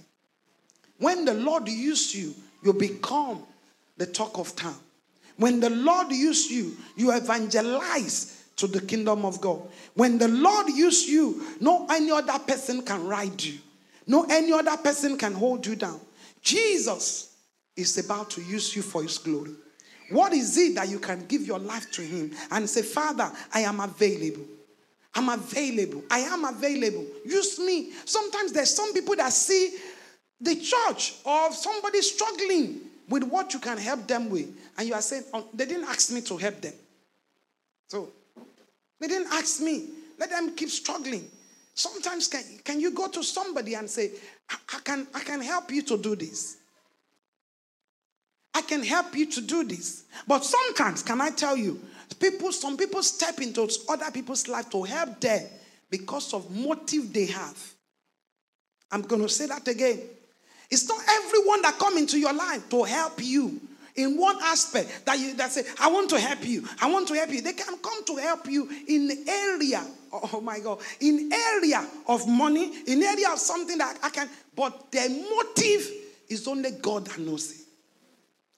When 0.97 1.25
the 1.25 1.33
Lord 1.33 1.67
uses 1.67 2.15
you, 2.15 2.33
you 2.63 2.73
become 2.73 3.43
the 3.97 4.05
talk 4.05 4.37
of 4.37 4.55
town. 4.55 4.75
When 5.37 5.59
the 5.59 5.69
Lord 5.69 6.11
uses 6.11 6.51
you, 6.51 6.77
you 6.95 7.11
evangelize 7.11 8.43
to 8.57 8.67
the 8.67 8.81
kingdom 8.81 9.25
of 9.25 9.41
God. 9.41 9.61
When 9.95 10.17
the 10.17 10.27
Lord 10.27 10.69
uses 10.69 11.09
you, 11.09 11.43
no 11.59 11.87
any 11.89 12.11
other 12.11 12.37
person 12.39 12.83
can 12.83 13.05
ride 13.05 13.41
you. 13.41 13.59
No 14.07 14.25
any 14.29 14.51
other 14.51 14.77
person 14.77 15.17
can 15.17 15.33
hold 15.33 15.65
you 15.65 15.75
down. 15.75 15.99
Jesus 16.41 17.35
is 17.75 17.97
about 17.97 18.29
to 18.31 18.41
use 18.41 18.75
you 18.75 18.81
for 18.81 19.01
his 19.03 19.17
glory. 19.17 19.51
What 20.09 20.33
is 20.33 20.57
it 20.57 20.75
that 20.75 20.89
you 20.89 20.99
can 20.99 21.25
give 21.25 21.43
your 21.43 21.59
life 21.59 21.89
to 21.91 22.01
him 22.01 22.31
and 22.51 22.69
say, 22.69 22.81
Father, 22.81 23.31
I 23.53 23.61
am 23.61 23.79
available? 23.79 24.45
I'm 25.15 25.29
available. 25.29 26.03
I 26.09 26.19
am 26.19 26.43
available. 26.43 27.05
Use 27.25 27.59
me. 27.59 27.91
Sometimes 28.05 28.51
there's 28.51 28.73
some 28.73 28.93
people 28.93 29.15
that 29.15 29.31
see 29.31 29.77
the 30.41 30.55
church 30.55 31.15
or 31.23 31.51
somebody 31.51 32.01
struggling 32.01 32.81
with 33.07 33.23
what 33.23 33.53
you 33.53 33.59
can 33.59 33.77
help 33.77 34.07
them 34.07 34.29
with. 34.29 34.47
And 34.77 34.87
you 34.87 34.93
are 34.93 35.01
saying, 35.01 35.23
oh, 35.33 35.47
they 35.53 35.65
didn't 35.65 35.85
ask 35.85 36.11
me 36.11 36.21
to 36.21 36.37
help 36.37 36.61
them. 36.61 36.73
So, 37.87 38.09
they 38.99 39.07
didn't 39.07 39.31
ask 39.31 39.61
me. 39.61 39.89
Let 40.17 40.31
them 40.31 40.55
keep 40.55 40.69
struggling. 40.69 41.29
Sometimes 41.75 42.27
can, 42.27 42.43
can 42.63 42.79
you 42.79 42.91
go 42.91 43.07
to 43.07 43.23
somebody 43.23 43.73
and 43.73 43.89
say, 43.89 44.11
I, 44.49 44.57
I, 44.75 44.79
can, 44.83 45.07
I 45.13 45.21
can 45.21 45.41
help 45.41 45.71
you 45.71 45.81
to 45.83 45.97
do 45.97 46.15
this. 46.15 46.57
I 48.53 48.61
can 48.61 48.83
help 48.83 49.15
you 49.15 49.25
to 49.31 49.41
do 49.41 49.63
this. 49.63 50.03
But 50.27 50.45
sometimes, 50.45 51.01
can 51.01 51.19
I 51.19 51.31
tell 51.31 51.57
you, 51.57 51.79
people, 52.19 52.51
some 52.51 52.77
people 52.77 53.01
step 53.01 53.39
into 53.41 53.67
other 53.89 54.11
people's 54.11 54.47
life 54.47 54.69
to 54.69 54.83
help 54.83 55.19
them 55.19 55.41
because 55.89 56.33
of 56.33 56.49
motive 56.55 57.11
they 57.11 57.25
have. 57.27 57.73
I'm 58.91 59.01
going 59.01 59.23
to 59.23 59.29
say 59.29 59.47
that 59.47 59.67
again. 59.67 59.99
It's 60.69 60.87
not 60.87 60.99
everyone 61.09 61.61
that 61.63 61.79
come 61.79 61.97
into 61.97 62.19
your 62.19 62.33
life 62.33 62.69
to 62.69 62.83
help 62.83 63.23
you 63.23 63.59
in 63.95 64.17
one 64.17 64.37
aspect 64.41 65.05
that 65.05 65.19
you 65.19 65.35
that 65.35 65.51
say, 65.51 65.63
I 65.79 65.91
want 65.91 66.09
to 66.11 66.19
help 66.19 66.45
you. 66.45 66.67
I 66.81 66.91
want 66.91 67.07
to 67.09 67.13
help 67.13 67.29
you. 67.31 67.41
They 67.41 67.53
can 67.53 67.77
come 67.77 68.05
to 68.05 68.15
help 68.17 68.47
you 68.47 68.69
in 68.87 69.11
area. 69.27 69.83
Oh 70.11 70.41
my 70.41 70.59
God. 70.59 70.79
In 70.99 71.31
area 71.31 71.87
of 72.07 72.27
money, 72.27 72.71
in 72.87 73.01
area 73.01 73.29
of 73.31 73.39
something 73.39 73.77
that 73.77 73.97
I 74.03 74.09
can, 74.09 74.29
but 74.55 74.91
their 74.91 75.09
motive 75.09 75.89
is 76.29 76.47
only 76.47 76.71
God 76.71 77.07
that 77.07 77.19
knows 77.19 77.51
it. 77.51 77.65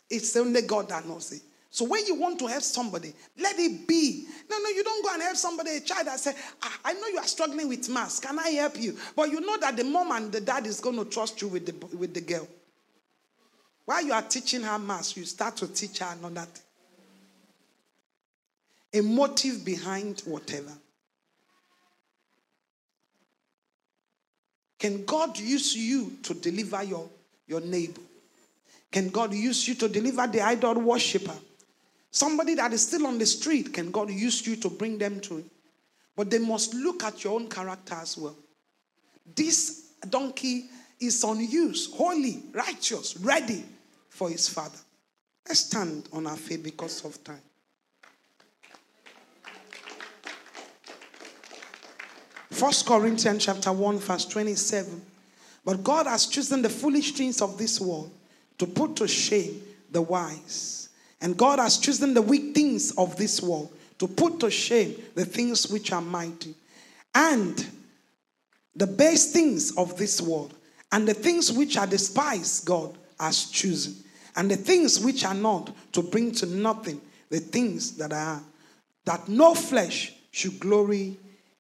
It's 0.10 0.36
only 0.36 0.62
God 0.62 0.90
that 0.90 1.08
knows 1.08 1.32
it. 1.32 1.42
So 1.70 1.84
when 1.84 2.06
you 2.06 2.16
want 2.16 2.40
to 2.40 2.48
help 2.48 2.64
somebody, 2.64 3.14
let 3.38 3.60
it 3.60 3.86
be. 3.86 4.26
No, 4.50 4.58
no, 4.60 4.70
you 4.70 4.82
don't 4.82 5.04
go 5.04 5.14
and 5.14 5.22
help 5.22 5.36
somebody, 5.36 5.72
a 5.76 5.80
child 5.82 6.08
that 6.08 6.20
say, 6.20 6.34
ah, 6.62 6.80
I 6.86 6.94
know 6.94 7.08
you 7.08 7.18
are 7.18 7.26
struggling 7.26 7.68
with 7.68 7.90
maths. 7.90 8.20
Can 8.22 8.40
I 8.40 8.50
help 8.50 8.80
you? 8.80 8.98
But 9.14 9.30
you 9.30 9.42
know 9.42 9.58
that 9.58 9.76
the 9.76 9.84
mom 9.84 10.12
and 10.12 10.32
the 10.32 10.40
dad 10.40 10.68
is 10.68 10.80
going 10.80 10.96
to 10.96 11.04
trust 11.04 11.42
you 11.42 11.50
with 11.50 11.66
the, 11.66 11.98
with 11.98 12.14
the 12.14 12.22
girl. 12.22 12.48
While 13.86 14.04
you 14.04 14.14
are 14.14 14.22
teaching 14.24 14.64
her 14.64 14.80
maths, 14.80 15.16
you 15.16 15.26
start 15.26 15.56
to 15.58 15.68
teach 15.68 16.00
her 16.00 16.16
another 16.18 16.48
thing. 16.48 16.64
A 18.94 19.02
motive 19.02 19.64
behind 19.64 20.22
whatever. 20.26 20.72
Can 24.80 25.06
God 25.06 25.38
use 25.38 25.76
you 25.76 26.18
to 26.24 26.34
deliver 26.34 26.84
your, 26.84 27.08
your 27.48 27.62
neighbor? 27.62 28.02
Can 28.92 29.10
God 29.10 29.34
use 29.34 29.68
you 29.68 29.76
to 29.76 29.88
deliver 29.88 30.26
the 30.28 30.42
idol 30.42 30.76
worshiper? 30.76 31.36
Somebody 32.10 32.56
that 32.56 32.72
is 32.72 32.88
still 32.88 33.06
on 33.08 33.18
the 33.18 33.26
street, 33.26 33.74
can 33.74 33.92
God 33.92 34.10
use 34.10 34.48
you 34.48 34.56
to 34.58 34.70
bring 34.70 34.98
them 34.98 35.20
to 35.22 35.38
Him? 35.38 35.50
But 36.16 36.30
they 36.30 36.40
must 36.40 36.74
look 36.74 37.04
at 37.04 37.24
your 37.24 37.36
own 37.36 37.50
character 37.50 37.96
as 37.96 38.18
well. 38.18 38.36
This 39.36 39.90
donkey 40.10 40.70
is 41.00 41.24
on 41.24 41.42
use, 41.42 41.94
holy, 41.94 42.42
righteous, 42.54 43.18
ready 43.18 43.66
for 44.16 44.30
his 44.30 44.48
father. 44.48 44.78
Let's 45.46 45.60
stand 45.60 46.08
on 46.14 46.26
our 46.26 46.38
feet 46.38 46.64
because 46.64 47.04
of 47.04 47.22
time. 47.22 47.42
First 52.50 52.86
Corinthians 52.86 53.44
chapter 53.44 53.74
1, 53.74 54.00
verse 54.00 54.26
27. 54.26 55.02
But 55.66 55.84
God 55.84 56.08
has 56.08 56.28
chosen 56.28 56.62
the 56.62 56.70
foolish 56.70 57.12
things 57.12 57.42
of 57.42 57.58
this 57.58 57.82
world 57.82 58.10
to 58.58 58.66
put 58.66 58.96
to 58.96 59.08
shame 59.08 59.62
the 59.92 60.02
wise. 60.02 60.88
And 61.20 61.36
God 61.36 61.60
has 61.60 61.78
chosen 61.78 62.14
the 62.14 62.22
weak 62.22 62.56
things 62.56 62.92
of 62.98 63.18
this 63.18 63.42
world 63.42 63.70
to 64.00 64.08
put 64.08 64.40
to 64.40 64.50
shame 64.50 64.96
the 65.16 65.26
things 65.26 65.70
which 65.70 65.92
are 65.92 66.02
mighty. 66.02 66.56
And 67.14 67.68
the 68.74 68.88
base 68.88 69.34
things 69.34 69.76
of 69.76 69.98
this 69.98 70.22
world 70.22 70.54
and 70.94 71.06
the 71.06 71.14
things 71.14 71.52
which 71.52 71.76
are 71.76 71.88
despised, 71.88 72.66
God 72.66 72.98
has 73.20 73.46
chosen 73.50 74.05
and 74.36 74.52
the 74.52 74.58
things 74.58 75.00
which 75.00 75.26
are 75.26 75.34
not 75.34 75.72
to 75.94 76.02
bring 76.02 76.32
to 76.34 76.46
nothing 76.46 77.02
the 77.30 77.40
things 77.40 77.98
that 77.98 78.14
are, 78.14 78.42
that 79.06 79.28
no 79.28 79.54
flesh 79.54 80.14
should 80.32 80.60
glory 80.60 81.18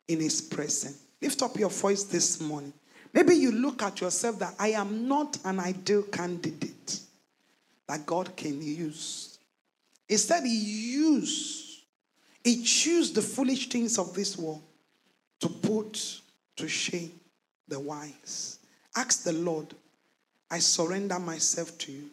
in 0.07 0.19
his 0.19 0.41
presence. 0.41 0.99
Lift 1.21 1.41
up 1.41 1.57
your 1.57 1.69
voice 1.69 2.03
this 2.03 2.39
morning. 2.39 2.73
Maybe 3.13 3.36
you 3.36 3.51
look 3.51 3.82
at 3.82 4.01
yourself 4.01 4.39
that 4.39 4.53
I 4.59 4.69
am 4.69 5.07
not 5.07 5.38
an 5.45 5.59
ideal 5.59 6.03
candidate 6.03 6.99
that 7.88 8.05
God 8.05 8.36
can 8.36 8.61
use. 8.61 9.39
Instead, 10.09 10.43
He 10.43 10.57
used, 10.57 11.84
He 12.43 12.63
chose 12.63 13.13
the 13.13 13.21
foolish 13.21 13.69
things 13.69 13.97
of 13.97 14.13
this 14.13 14.38
world 14.38 14.61
to 15.39 15.49
put 15.49 16.21
to 16.57 16.67
shame 16.67 17.11
the 17.67 17.80
wise. 17.80 18.59
Ask 18.95 19.23
the 19.23 19.34
Lord, 19.34 19.73
I 20.51 20.59
surrender 20.59 21.19
myself 21.19 21.78
to 21.80 21.91
you. 21.91 22.09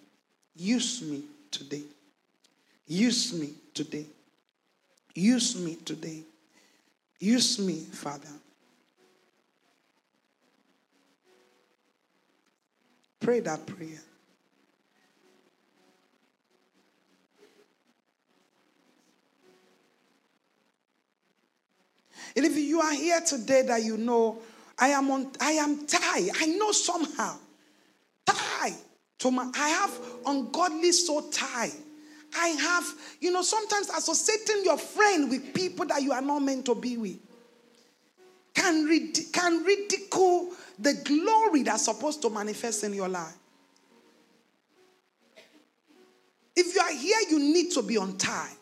Use 0.55 1.03
me 1.03 1.23
today. 1.51 1.83
Use 2.87 3.33
me 3.33 3.55
today. 3.73 4.07
Use 5.15 5.57
me 5.57 5.77
today. 5.77 6.23
Use 7.19 7.59
me, 7.59 7.81
Father. 7.81 8.29
Pray 13.21 13.41
that 13.41 13.65
prayer. 13.67 14.01
And 22.35 22.47
if 22.47 22.57
you 22.57 22.81
are 22.81 22.93
here 22.93 23.21
today 23.21 23.63
that 23.63 23.83
you 23.83 23.97
know 23.97 24.39
I 24.79 24.89
am 24.89 25.11
on 25.11 25.31
I 25.41 25.53
am 25.53 25.87
tired. 25.87 26.31
I 26.41 26.47
know 26.47 26.73
somehow. 26.73 27.37
To 29.23 29.31
my, 29.31 29.49
I 29.55 29.69
have 29.69 30.01
ungodly 30.27 30.91
soul 30.91 31.23
tie. 31.31 31.71
I 32.37 32.49
have, 32.49 32.85
you 33.21 33.31
know, 33.31 33.43
sometimes 33.43 33.89
associating 33.91 34.65
your 34.65 34.77
friend 34.77 35.31
with 35.31 35.55
people 35.55 35.87
that 35.87 36.03
you 36.03 36.11
are 36.11 36.21
not 36.21 36.41
meant 36.41 36.67
to 36.67 36.75
be 36.75 36.97
with 36.97 37.19
can, 38.53 38.85
rid- 38.85 39.17
can 39.33 39.63
ridicule 39.63 40.51
the 40.77 40.95
glory 41.05 41.63
that's 41.63 41.85
supposed 41.85 42.21
to 42.23 42.31
manifest 42.31 42.83
in 42.83 42.95
your 42.95 43.09
life. 43.09 43.37
If 46.57 46.75
you 46.75 46.81
are 46.81 46.93
here, 46.93 47.19
you 47.31 47.39
need 47.39 47.71
to 47.75 47.83
be 47.83 47.99
on 47.99 48.19
time. 48.19 48.57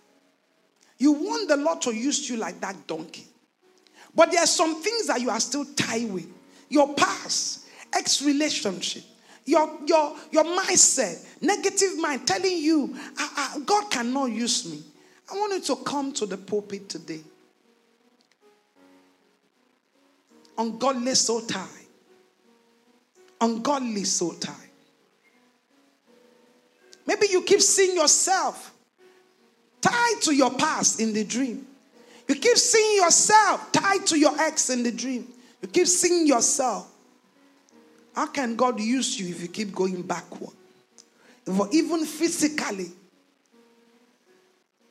You 0.98 1.12
want 1.12 1.48
the 1.48 1.56
Lord 1.56 1.80
to 1.82 1.94
use 1.94 2.28
you 2.28 2.36
like 2.36 2.61
that 2.61 2.86
donkey. 2.86 3.26
But 4.14 4.30
there 4.30 4.42
are 4.42 4.46
some 4.46 4.82
things 4.82 5.06
that 5.06 5.22
you 5.22 5.30
are 5.30 5.40
still 5.40 5.64
tied 5.74 6.11
with. 6.11 6.26
Your 6.68 6.92
past, 6.92 7.66
ex 7.94 8.20
relationship, 8.20 9.04
your, 9.51 9.68
your, 9.84 10.16
your 10.30 10.44
mindset, 10.44 11.26
negative 11.40 11.98
mind 11.98 12.26
telling 12.26 12.57
you, 12.57 12.96
I, 13.18 13.55
I, 13.57 13.61
God 13.61 13.90
cannot 13.90 14.30
use 14.30 14.70
me. 14.70 14.82
I 15.30 15.34
want 15.34 15.53
you 15.53 15.74
to 15.74 15.82
come 15.82 16.12
to 16.14 16.26
the 16.26 16.36
pulpit 16.36 16.88
today. 16.88 17.20
Ungodly 20.57 21.14
soul 21.14 21.40
tie. 21.42 21.66
Ungodly 23.40 24.05
soul 24.05 24.34
tie. 24.34 24.53
Maybe 27.07 27.26
you 27.30 27.42
keep 27.42 27.61
seeing 27.61 27.96
yourself 27.96 28.72
tied 29.80 30.16
to 30.22 30.34
your 30.34 30.53
past 30.53 31.01
in 31.01 31.12
the 31.12 31.24
dream. 31.24 31.66
You 32.28 32.36
keep 32.36 32.57
seeing 32.57 33.03
yourself 33.03 33.72
tied 33.72 34.07
to 34.07 34.18
your 34.18 34.38
ex 34.40 34.70
in 34.70 34.82
the 34.82 34.92
dream. 34.92 35.26
You 35.62 35.68
keep 35.68 35.86
seeing 35.86 36.26
yourself 36.26 36.89
how 38.14 38.26
can 38.26 38.56
God 38.56 38.80
use 38.80 39.18
you 39.18 39.28
if 39.28 39.42
you 39.42 39.48
keep 39.48 39.74
going 39.74 40.02
backward? 40.02 40.54
For 41.44 41.68
even 41.72 42.04
physically, 42.04 42.90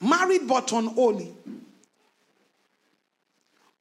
married 0.02 0.48
but 0.48 0.72
unholy, 0.72 1.34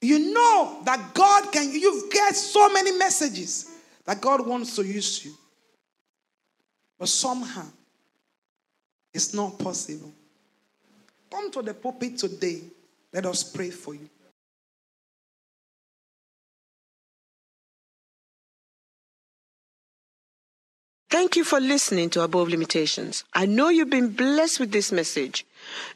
You 0.00 0.32
know 0.32 0.80
that 0.84 1.12
God 1.12 1.52
can, 1.52 1.72
you've 1.72 2.10
get 2.10 2.36
so 2.36 2.68
many 2.72 2.92
messages 2.92 3.68
that 4.04 4.20
God 4.20 4.46
wants 4.46 4.76
to 4.76 4.86
use 4.86 5.24
you. 5.24 5.32
But 6.98 7.08
somehow, 7.08 7.66
it's 9.12 9.34
not 9.34 9.58
possible. 9.58 10.12
Come 11.30 11.50
to 11.52 11.62
the 11.62 11.74
pulpit 11.74 12.18
today. 12.18 12.62
Let 13.12 13.26
us 13.26 13.42
pray 13.42 13.70
for 13.70 13.94
you. 13.94 14.08
Thank 21.10 21.36
you 21.36 21.44
for 21.44 21.58
listening 21.58 22.10
to 22.10 22.20
Above 22.22 22.50
Limitations. 22.50 23.24
I 23.32 23.46
know 23.46 23.70
you've 23.70 23.88
been 23.88 24.10
blessed 24.10 24.60
with 24.60 24.72
this 24.72 24.92
message. 24.92 25.46